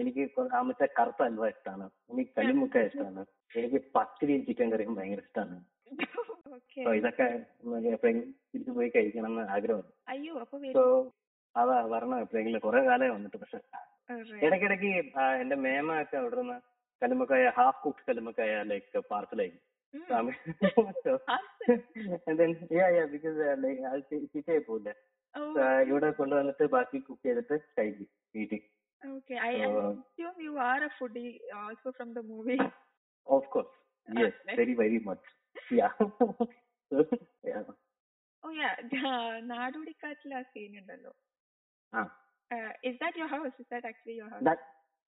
എനിക്ക് 0.00 0.22
ആ 0.56 0.60
മറ്റേ 0.68 0.86
കറുത്ത 0.96 1.20
അൽവ 1.28 1.44
ഇഷ്ടമാണ് 1.52 1.86
എനിക്ക് 2.12 2.32
കല്ലുമുക്ക 2.38 2.78
ഇഷ്ടമാണ് 2.88 3.22
എനിക്ക് 3.54 3.78
പത്തിരിയും 3.94 4.42
ചിക്കൻ 4.48 4.68
കറിയും 4.72 4.96
ഭയങ്കര 4.98 5.22
ഇഷ്ടമാണ് 5.26 5.56
ഇതൊക്കെ 6.96 7.26
തിരിച്ചു 8.50 8.72
പോയി 8.78 8.90
കഴിക്കണം 8.96 9.32
എന്ന് 9.32 9.76
അപ്പൊ 10.42 10.58
സോ 10.78 10.82
അതാ 11.56 11.76
വരണം 11.92 12.18
എപ്പോഴെങ്കിലും 12.24 12.62
കുറെ 12.66 12.80
കാലമായി 12.88 13.12
വന്നിട്ട് 13.16 13.38
പക്ഷെ 13.44 13.60
ഇടയ്ക്കിടയ്ക്ക് 14.46 14.90
എന്റെ 15.42 15.56
മേമ 15.66 15.88
ഒക്കെ 16.02 16.16
അവിടെ 16.22 16.36
നിന്ന് 16.42 16.58
കല്ലുമ്മക്കായ 17.01 17.45
half 17.59 17.79
cook 17.85 18.03
കല്ലുമ്മക്കായ 18.09 18.51
like 18.71 19.01
പാർസലായി 19.13 19.53
and 22.27 22.35
then 22.39 22.51
yeah 22.77 22.89
yeah 22.97 23.05
because 23.15 23.37
uh, 23.47 23.55
like 23.63 23.81
അത് 23.89 23.99
ചീത്തയായി 24.33 24.61
പോകില്ല 24.69 24.91
ഇവിടെ 25.89 26.09
കൊണ്ടുവന്നിട്ട് 26.19 26.65
ബാക്കി 26.75 26.99
കുക്ക് 27.09 27.25
ചെയ്തിട്ട് 27.29 27.57
കഴിക്കും 27.77 28.07
വീട്ടിൽ 28.37 28.61
Okay, 29.03 29.37
I, 29.47 29.53
I 29.53 29.65
So- 29.69 29.79
assume 29.93 30.37
you 30.45 30.53
are 30.65 30.81
a 30.87 30.91
foodie 30.97 31.31
also 31.61 31.89
from 31.97 32.09
the 32.17 32.21
movie. 32.29 32.57
Of 33.27 33.43
course. 33.53 33.71
Yes, 34.07 34.31
Okay. 34.35 34.55
very, 34.59 34.73
very 34.81 34.99
much. 35.07 35.23
Yeah. 35.79 35.93
So, 36.91 36.97
yeah. 37.49 37.63
Oh 38.43 38.51
yeah, 38.61 38.75
നാടോടിക്കാറ്റിൽ 39.51 40.33
ആ 40.39 40.43
scene 40.51 40.75
ഉണ്ടല്ലോ. 40.81 41.11
Ah, 41.93 42.07
Uh, 42.51 42.71
is 42.89 42.95
that 43.01 43.15
your 43.21 43.29
house? 43.35 43.53
Is 43.63 43.67
that 43.73 43.85
actually 43.91 44.15
your 44.21 44.29
house? 44.33 44.43
that 44.49 44.61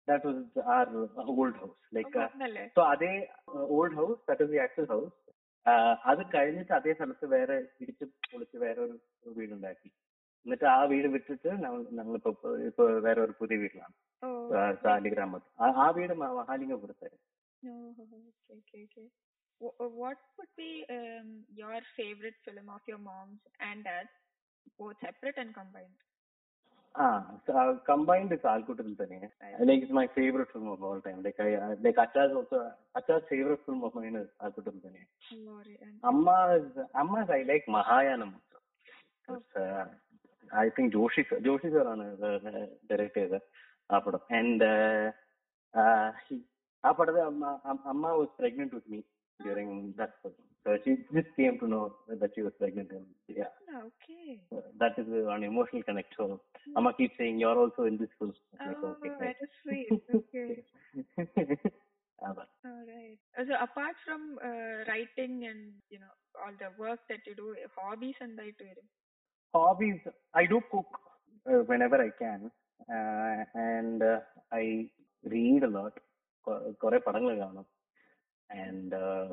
that 0.09 0.23
was 0.25 0.37
our 0.75 0.87
old 1.29 1.55
house. 1.55 1.97
Like, 1.97 2.13
so 2.13 2.21
uh, 2.21 2.67
so 2.69 2.83
അതേ 2.85 3.29
old 3.49 3.95
house 3.95 4.21
that 4.29 4.43
was 4.43 4.53
the 4.53 4.57
actual 4.57 4.85
house 4.85 5.31
അത് 6.05 6.19
കഴിഞ്ഞിട്ട് 6.35 6.73
അതേ 6.73 6.93
സ്ഥലത്ത് 6.93 7.27
വേറെ 7.27 7.67
ഇടിച്ച് 7.81 8.05
പൊളിച്ച് 8.05 8.57
വേറെ 8.57 8.81
ഒരു 8.81 9.01
വീടുണ്ടാക്കി. 9.27 9.89
എന്നിട്ട് 10.39 10.65
ആ 10.65 10.85
വീട് 10.85 11.07
വിട്ടിട്ട് 11.07 11.49
ഞങ്ങളിപ്പോ 11.49 12.57
ഇപ്പൊ 12.57 12.91
വേറെ 12.91 13.21
ഒരു 13.21 13.35
പുതിയ 13.41 13.57
വീട്ടിലാണ്. 13.57 13.93
സാലിഗ്രാമത്ത് 14.83 15.63
ആ- 15.63 15.91
വീട് 15.91 16.13
മഹാലിംഗപുരത്തായിരുന്നു. 16.13 17.25
uh, 19.65 19.87
What 19.89 20.19
would 20.39 20.51
be 20.61 20.71
um, 20.97 21.29
your 21.61 21.79
favorite 22.01 22.39
film 22.49 22.69
of 22.69 22.81
your 22.91 23.01
mom's 23.01 23.41
and 23.61 23.81
dad's, 23.85 24.13
both 24.83 24.97
separate 25.07 25.39
and 25.41 25.51
combined? 25.51 26.08
Ah, 27.01 27.25
combined 27.87 28.33
it's 28.33 28.43
Alkut 28.45 28.81
and 28.81 28.99
Tane. 28.99 29.31
Like 29.61 29.83
it's 29.83 29.93
my 29.93 30.09
favorite 30.17 30.49
film 30.53 30.69
of 30.69 30.83
all 30.83 31.01
time. 31.01 31.23
Like 31.23 31.37
I 31.39 31.75
like 31.83 31.97
Acha's 31.97 32.33
also 32.35 32.73
Acha's 32.97 33.23
favorite 33.31 33.61
film 33.65 33.85
of 33.85 33.95
mine 33.95 34.17
is 34.17 34.27
Alkut 34.43 34.67
and 34.67 34.83
Tane. 34.83 35.07
Amma 36.05 36.59
is 36.59 36.85
Amma's 36.97 37.29
I 37.31 37.45
like 37.47 37.65
Mahayana. 37.69 38.33
It's, 39.31 39.57
uh, 39.57 39.85
I 40.53 40.71
think 40.71 40.93
Joshi 40.93 41.25
Joshi 41.41 41.71
sir 41.71 41.87
on 41.87 42.01
uh, 42.01 42.67
director. 42.89 43.41
Ah, 43.91 44.03
and 44.31 44.61
uh, 44.61 45.11
uh, 45.79 46.11
he, 46.29 46.41
ah, 46.83 46.95
but 46.99 47.11
Amma 47.11 47.61
was 48.19 48.29
pregnant 48.39 48.75
with 48.75 48.89
me. 48.89 49.05
During 49.40 49.76
that 50.02 50.34
So 50.66 50.74
she 50.84 50.92
just 51.16 51.32
came 51.38 51.56
to 51.62 51.68
know 51.72 51.82
that 52.20 52.32
she 52.36 52.42
was 52.46 52.54
pregnant 52.60 52.92
and 52.98 53.08
yeah. 53.40 53.50
Ah, 53.72 53.80
okay. 53.88 54.28
So 54.52 54.58
that 54.82 54.94
is 55.02 55.08
an 55.34 55.44
emotional 55.44 55.84
connect. 55.88 56.14
So 56.20 56.26
Amma 56.78 56.92
keeps 57.00 57.18
saying 57.18 57.40
you're 57.42 57.60
also 57.64 57.84
in 57.84 57.98
this 57.98 58.14
film. 58.20 58.32
I'm 58.54 58.70
like, 58.70 58.80
Oh, 58.84 58.92
okay, 58.94 59.12
that 59.24 59.42
is 59.46 59.52
sweet. 59.62 59.90
Okay. 60.20 60.48
Amma. 62.22 62.46
All 62.66 62.86
right. 62.92 63.20
Uh, 63.38 63.46
So 63.50 63.54
apart 63.60 63.98
from 64.06 64.22
uh, 64.42 64.76
writing 64.90 65.34
and 65.52 65.62
you 65.90 66.00
know 66.00 66.14
all 66.42 66.56
the 66.64 66.72
work 66.78 67.02
that 67.12 67.28
you 67.28 67.36
do, 67.36 67.48
hobbies 67.78 68.16
and 68.22 68.38
that 68.38 68.56
too. 68.62 68.72
Hobbies. 69.54 70.02
I 70.34 70.46
do 70.46 70.62
cook 70.72 70.92
uh, 71.46 71.62
whenever 71.72 72.00
I 72.08 72.12
can, 72.24 72.42
uh, 72.90 73.36
and 73.70 74.02
uh, 74.02 74.20
I 74.54 74.66
read 75.26 75.64
a 75.64 75.74
lot. 75.80 75.96
കൊ- 76.48 76.64
കുറെ 76.82 76.98
പടങ്ങൾ 77.06 77.34
കാണും 77.44 77.66
and 78.50 78.94
uh, 78.96 79.26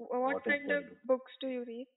What, 0.00 0.20
What 0.24 0.36
is 0.38 0.50
kind 0.50 0.70
of 0.70 0.82
that? 0.84 1.06
books 1.06 1.32
do 1.40 1.48
you 1.48 1.64
read? 1.66 1.88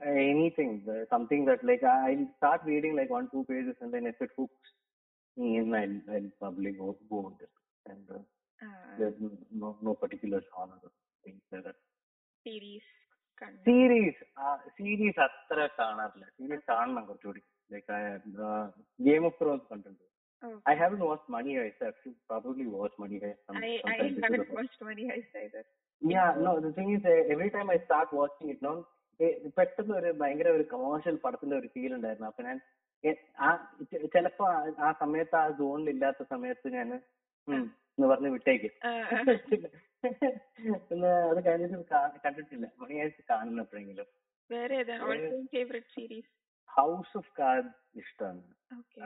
anything 0.00 0.72
uh, 0.86 1.04
something 1.10 1.44
that 1.44 1.62
like 1.64 1.82
I'll 1.84 2.26
start 2.36 2.60
reading 2.64 2.92
like 2.94 3.10
one 3.10 3.28
two 3.30 3.44
pages 3.44 3.76
and 3.80 3.92
then 3.92 4.06
if 4.06 4.18
it 4.20 4.30
hooks 4.36 4.68
me 5.36 5.56
in 5.56 5.74
I'll, 5.74 5.96
I'll 6.14 6.30
probably 6.38 6.72
go 6.72 6.88
go 7.10 7.20
with 7.28 7.40
it 7.42 7.54
and 7.86 8.06
uh, 8.10 8.24
Uh, 8.60 8.68
there's 8.98 9.18
no 9.54 9.68
no 9.80 9.92
particular 9.94 10.38
genre 10.46 10.76
or 10.82 10.90
things 11.24 11.42
like 11.52 11.64
that. 11.66 11.76
series. 12.46 12.86
Kind 13.38 13.52
of. 13.56 13.66
Series 13.66 14.22
series 14.78 15.20
അത്ര 15.26 15.58
കാണാറില്ല 15.76 16.24
series 16.38 16.64
കാണണം 16.70 17.04
കുറച്ചുകൂടി 17.08 17.42
like 17.70 17.98
Game 19.08 19.26
of 19.30 19.38
Thrones 19.42 19.66
കണ്ടിട്ടുണ്ട് 19.72 20.04
Oh, 20.42 20.54
I 20.70 20.74
have 20.80 20.96
watch 21.04 21.30
money 21.36 21.52
high 21.60 21.80
I 21.86 21.92
should 22.00 22.18
probably 22.30 22.66
watch 22.74 22.98
money 23.04 23.16
high 23.24 23.38
I 23.62 23.70
I 23.92 23.96
haven't 24.24 24.50
watched 24.58 24.80
Money 24.88 25.06
Heist 25.10 25.32
either. 25.44 25.64
Yeah, 26.07 26.37
no, 26.37 26.63
the 26.63 26.69
thing 26.69 26.95
is, 26.95 27.03
uh, 27.05 27.33
every 27.33 27.49
time 27.49 27.71
I 27.71 27.77
start 27.77 28.07
watching 28.15 28.51
it, 28.51 28.65
no, 28.65 28.83
eh, 29.23 29.51
പെട്ടെന്ന് 29.57 29.95
ഒരു 29.95 30.11
ഭയങ്കര 30.11 30.49
ഒരു 30.49 30.63
commercial 30.63 31.15
പടത്തിന്റെ 31.15 31.55
ഒരു 31.55 31.67
feel 31.67 31.93
ഉണ്ടായിരുന്നു. 31.93 32.27
അപ്പൊ 32.27 32.43
ഞാൻ 32.43 32.59
ആ 33.39 33.77
ചിലപ്പോ 33.83 34.47
ആ- 34.79 34.91
സമയത്ത് 34.99 35.35
ആ 35.35 35.51
സോണിൽ 35.51 35.89
ഇല്ലാത്ത 35.89 36.23
സമയത്ത് 36.29 36.73
ഞാൻ 36.73 37.01
എന്ന് 37.57 38.07
പറഞ്ഞ് 38.07 38.29
വിട്ടേക്ക്. 38.29 38.87
അത് 41.29 41.45
കഴിഞ്ഞിട്ട് 41.45 41.83
കണ്ടിട്ടില്ല. 42.25 42.67
മണിയാഴ്ച 42.79 43.21
കാണുന്ന 43.29 43.61
എപ്പോഴെങ്കിലും 43.61 44.05
വേറെ 44.51 44.75
ഹൗസ് 46.69 47.17
ഓഫ് 47.17 47.31
കാർഡ് 47.39 47.69
ഇഷ്ടമാണ് 47.95 48.41
Okay. 48.73 49.01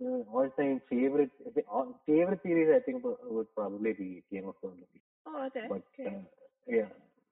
ഇഷ്ടമായിരുന്നു 0.00 0.18
all 0.32 0.48
time 0.58 0.74
favourite 0.90 1.62
favourite 2.08 2.42
series 2.42 2.70
I 2.70 2.80
think 2.86 3.04
would 3.30 3.52
probably 3.56 3.92
be 4.00 4.10
Game 4.32 4.46
of 4.48 4.58
Thrones 4.62 5.02
oh, 5.26 5.44
that. 5.48 5.68
But 5.70 5.86
Okay. 6.68 6.82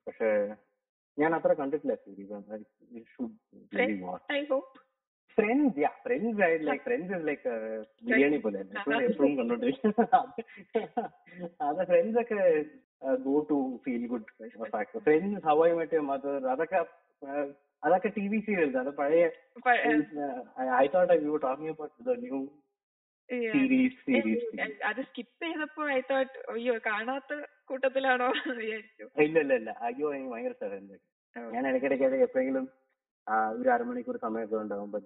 പക്ഷേ 0.06 0.28
ഞാൻ 1.18 1.30
അത്ര 1.34 1.52
കണ്ടിട്ടില്ല 1.60 1.94
series 2.02 2.32
should 3.12 3.34
Friends? 3.72 4.00
Watch 4.02 4.32
I 4.34 4.44
hope. 4.50 4.72
Friends 5.38 5.80
ya 5.80 5.90
Friends 6.02 6.38
like 6.66 6.82
Friends 6.84 7.12
is 7.14 7.24
like 7.28 7.52
biryani 8.04 8.38
പോലെ 8.38 8.58
എപ്പോഴും 9.06 9.32
കണ്ടോണ്ടിരിക്കും 9.38 9.92
അത് 11.62 11.80
Friends 11.90 12.18
ഒക്കെ 12.20 12.38
go 13.24 13.34
to 13.50 13.58
feel 13.84 14.04
good 14.12 14.26
factor 14.74 15.00
Friends 15.06 15.42
How 15.48 15.56
I 15.66 15.72
Met 15.80 16.02
Mother 16.10 16.46
അതൊക്കെ 16.52 16.80
uh, 17.22 17.44
അതൊക്കെ 17.83 18.09
ടി 18.15 18.23
വി 18.31 18.39
സീരിയൽസ് 18.45 18.77
അത് 18.77 18.89
പഴയ 18.97 19.25
I 20.75 20.85
thought 20.95 21.13
you 21.25 21.35
talking 21.43 21.71
about 21.73 21.93
the 22.07 22.15
new. 22.23 22.39
Series 23.53 23.97
series 24.05 24.45
അത് 24.89 25.01
സ്കിപ്പ് 25.07 25.43
ചെയ്തപ്പോൾ 25.43 25.87
ഐ 25.91 26.01
തോട്ട് 26.09 26.37
അയ്യോ 26.51 26.75
കാണാത്ത 26.87 27.31
കൂട്ടത്തിലാണോ? 27.69 28.29
ഇല്ല 29.19 29.37
ഇല്ല 29.43 29.53
ഇല്ല 29.59 29.71
അയ്യോ 29.87 30.07
എനിക്ക് 30.13 30.31
ഭയങ്കര 30.33 30.53
സ്ഥലം 30.55 30.85
ഞാൻ 31.53 31.63
ഇടയ്ക്കിടയ്ക്ക് 31.69 32.25
എപ്പോഴെങ്കിലും 32.27 32.65
ഒരു 33.57 33.69
അരമണിക്കൂർ 33.73 34.15
സമയമൊക്കെ 34.23 34.55
ഉണ്ടാകുമ്പോൾ 34.59 35.01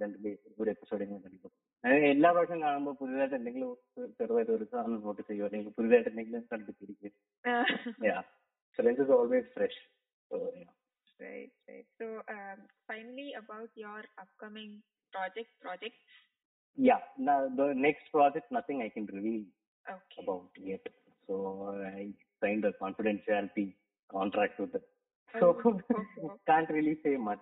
ഒരു 0.59 0.69
എപ്പിസോഡ് 0.73 1.03
ഇങ്ങനെ 1.05 1.39
അതായത് 1.83 2.05
എല്ലാ 2.11 2.29
പ്രാവശ്യം 2.31 2.61
കാണുമ്പോൾ 2.63 2.93
പുതിയതായിട്ട് 2.99 3.35
എന്തെങ്കിലും 3.39 3.71
ചെറുതായിട്ട് 4.19 4.53
ഒരു 4.57 4.65
സാധനം 4.71 5.01
നോട്ട് 5.07 5.21
ചെയ്യുമോ 5.23 5.47
അല്ലെങ്കിൽ 5.49 5.73
പുതിയതായിട്ട് 5.77 6.09
എന്തെങ്കിലും 6.13 6.45
കണ്ടുപിടിച്ചിരിക്കും 6.51 7.13
so 9.01 9.17
So 10.31 10.37
Right, 11.23 11.51
right. 11.69 11.85
So, 11.99 12.05
um, 12.27 12.59
finally, 12.87 13.31
about 13.39 13.69
your 13.75 14.03
upcoming 14.19 14.81
project, 15.13 15.49
project. 15.61 15.95
Yeah, 16.75 16.99
now 17.17 17.47
the 17.55 17.71
next 17.75 18.11
project, 18.11 18.51
nothing 18.51 18.81
I 18.81 18.89
can 18.89 19.05
reveal 19.05 19.43
okay. 19.89 20.23
about 20.23 20.49
yet. 20.59 20.85
So 21.27 21.73
I 21.95 22.09
signed 22.41 22.65
a 22.65 22.73
confidentiality 22.81 23.73
contract 24.11 24.59
with 24.59 24.73
them. 24.73 24.81
Oh, 25.35 25.39
so 25.63 25.71
okay. 25.71 26.33
can't 26.45 26.69
really 26.69 26.97
say 27.03 27.15
much. 27.15 27.39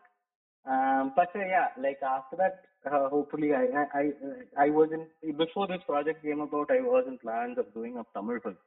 Um, 0.66 1.14
but 1.16 1.30
uh, 1.36 1.40
yeah, 1.40 1.70
like 1.78 1.98
after 2.04 2.36
that, 2.38 2.62
uh, 2.86 3.10
hopefully 3.10 3.52
I 3.54 3.66
I 3.94 4.66
I 4.66 4.70
was 4.70 4.90
in 4.94 5.36
before 5.38 5.68
this 5.68 5.82
project 5.88 6.24
came 6.24 6.42
about. 6.42 6.70
I 6.70 6.82
was 6.82 7.06
in 7.08 7.18
plans 7.18 7.58
of 7.58 7.74
doing 7.74 7.98
a 7.98 8.06
Tamil 8.14 8.40
film, 8.44 8.58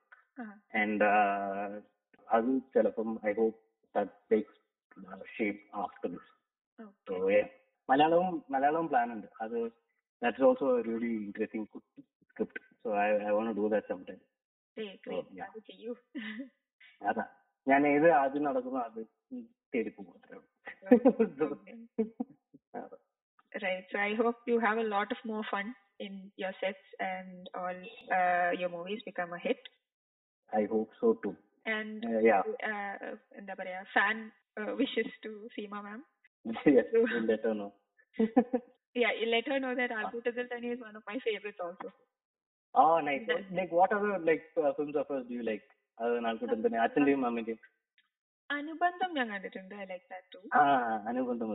uh-huh. 0.40 0.56
and 0.72 1.02
uh, 1.02 1.68
Azul 2.32 2.60
Chelapam. 2.74 3.18
I 3.22 3.32
hope 3.38 3.60
that 3.94 4.12
takes 4.28 4.52
uh, 5.03 5.19
shape 5.35 5.61
after 5.75 6.09
this. 6.09 6.27
So 6.79 6.85
Okay. 7.15 7.33
yeah, 7.35 7.47
മലയാളവും 7.89 8.33
മലയാളവും 8.53 8.87
plan 8.91 9.07
ഉണ്ട് 9.13 9.27
അത് 9.43 9.57
that's 10.21 10.43
also 10.47 10.67
really 10.87 11.13
interesting 11.25 11.67
script 12.29 12.61
so 12.83 12.89
I 12.99 13.07
I 13.27 13.33
want 13.37 13.53
do 13.61 13.67
that 13.75 13.89
some 13.93 14.01
time 14.09 14.21
Hey, 14.77 14.89
great. 15.05 15.25
yeah. 15.37 15.47
അത് 15.47 15.59
ചെയ്യൂ. 15.69 15.93
അതാ 17.01 17.23
ഞാൻ 17.67 17.81
ഏത് 17.89 18.07
ആദ്യം 18.19 18.43
നടക്കുന്നു 18.47 18.79
അത് 18.85 18.99
തേടി 19.73 19.91
പോകും 19.95 20.13
അത്രേ 20.17 20.37
ഉള്ളൂ 20.37 20.47
Okay. 21.49 21.75
അതെ. 22.73 22.97
Right. 23.53 23.85
So 23.91 23.97
I 24.01 24.13
hope 24.15 24.39
you 24.45 24.57
have 24.59 24.77
a 24.77 24.87
lot 24.87 25.09
of 25.11 25.19
more 25.23 25.43
fun 25.45 25.67
in 25.99 26.13
your 26.37 26.51
sets 26.61 26.87
and 27.01 27.31
all 27.55 27.77
uh, 28.17 28.49
your 28.53 28.69
movies 28.69 29.01
become 29.03 29.33
a 29.33 29.39
hit. 29.39 29.61
I 30.51 30.65
hope 30.65 30.91
so 31.01 31.07
too. 31.23 31.33
And 31.65 31.97
Uh, 32.05 32.21
yeah. 32.21 32.43
uh, 32.69 32.95
എന്താ 33.39 33.55
പറയാ 33.59 33.79
fan 33.95 34.17
wishes 34.80 35.16
to 35.22 35.32
Seema 35.54 35.78
ma'am. 35.82 36.00
yes, 36.68 36.86
we'll 36.94 37.22
let 37.24 37.44
her 37.44 37.54
know. 37.54 37.70
Yeah, 38.96 39.12
let 39.26 39.46
her 39.48 39.58
know 39.58 39.74
that 39.74 39.90
Alkutal 39.92 40.34
Tani 40.50 40.68
is 40.68 40.80
one 40.80 40.96
of 40.96 41.04
my 41.06 41.16
favorites 41.18 41.60
also. 41.60 41.88
oh, 42.74 43.00
nice. 43.00 43.26
Like, 43.50 43.72
what 43.72 43.92
other 43.92 44.18
like 44.20 44.44
uh, 44.56 44.72
films 44.74 44.96
of 44.96 45.08
hers 45.08 45.24
do 45.28 45.34
you 45.34 45.44
like? 45.44 45.64
Other 45.98 46.14
than 46.16 46.26
Alkutal 46.30 46.60
തന്നെ 46.64 46.78
അച്ഛന്റെയും 46.84 47.24
അമ്മന്റെയും 47.28 47.60
അനുബന്ധം 48.50 49.10
ഞാൻ 49.18 49.26
കണ്ടിട്ടുണ്ട് 49.32 49.74
I 49.74 49.86
like 49.90 50.06
that 50.12 50.26
too 50.32 50.40
അനുബന്ധം 51.10 51.50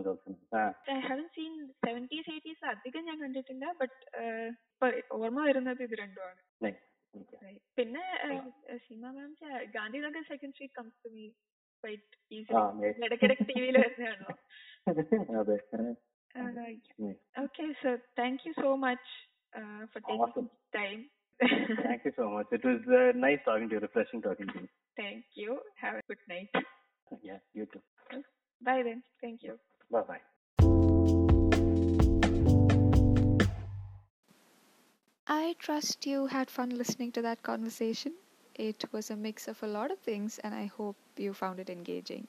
I 0.93 0.95
haven't 1.07 1.25
seen 1.35 1.53
seventies 1.85 2.29
eighties 2.35 2.63
അധികം 2.71 3.03
ഞാൻ 3.09 3.17
കണ്ടിട്ടില്ല 3.23 3.65
but 3.81 3.97
ഓർമ്മ 5.17 5.39
വരുന്നത് 5.49 5.81
ഇത് 5.87 5.95
രണ്ടുമാണ്. 6.03 6.39
പിന്നെ 7.77 8.03
Seema 8.87 9.03
ma'am 9.17 9.29
Gandhinagar 9.77 10.25
second 10.31 10.55
street 10.55 10.75
comes 10.79 10.97
to 11.05 11.11
me 11.15 11.27
quite 11.84 12.12
ആ 12.30 12.36
ഈസിലി 12.36 12.62
nice. 12.82 13.00
ഇടയ്ക്കിടയ്ക്ക് 13.06 13.46
ടി 13.50 13.56
വിയിൽ 13.62 13.78
വരുന്നതാണല്ലോ 13.82 14.34
അതെ 15.42 15.58
Nice. 16.58 17.18
Okay 17.42 17.64
so 17.82 17.90
thank 18.20 18.40
you 18.46 18.52
so 18.62 18.70
much 18.86 19.10
for 19.92 20.00
taking 20.02 20.24
Awesome. 20.26 20.48
Time 20.78 21.00
Thank 21.80 22.02
you 22.06 22.12
so 22.18 22.24
much. 22.32 22.48
It 22.52 22.64
was 22.64 22.82
uh, 22.88 23.00
nice 23.22 23.40
talking 23.46 23.68
to 23.70 23.74
you, 23.76 23.80
refreshing 23.80 24.20
talking 24.22 24.48
to 24.52 24.58
you. 24.60 24.68
Thank 24.96 25.38
you 25.42 25.52
have 25.82 25.96
A 25.98 26.06
good 26.10 26.26
night 26.32 26.62
Yeah, 27.22 27.40
you 27.58 27.66
too. 27.72 27.82
By 28.62 28.76
then 28.82 29.00
thank 29.22 29.42
you 29.48 29.54
Bye 29.90 30.04
bye. 30.04 30.22
I 35.26 35.54
trust 35.58 36.06
you 36.06 36.26
had 36.26 36.50
fun 36.50 36.70
listening 36.72 37.12
to 37.12 37.22
that 37.22 37.42
conversation. 37.42 38.12
It 38.59 38.85
was 38.91 39.09
a 39.09 39.15
mix 39.15 39.47
of 39.47 39.63
a 39.63 39.67
lot 39.67 39.89
of 39.91 39.97
things, 39.99 40.37
and 40.39 40.53
I 40.53 40.67
hope 40.67 40.95
you 41.17 41.33
found 41.33 41.59
it 41.59 41.69
engaging. 41.71 42.27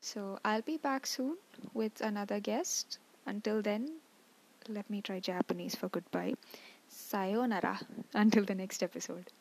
So, 0.00 0.38
I'll 0.44 0.62
be 0.62 0.76
back 0.76 1.06
soon 1.06 1.38
with 1.74 2.00
another 2.00 2.38
guest. 2.40 2.98
Until 3.26 3.62
then, 3.62 3.90
let 4.68 4.88
me 4.90 5.02
try 5.02 5.20
Japanese 5.20 5.74
for 5.74 5.88
goodbye. 5.88 6.34
Sayonara. 6.88 7.80
Until 8.14 8.44
the 8.44 8.54
next 8.54 8.82
episode. 8.82 9.32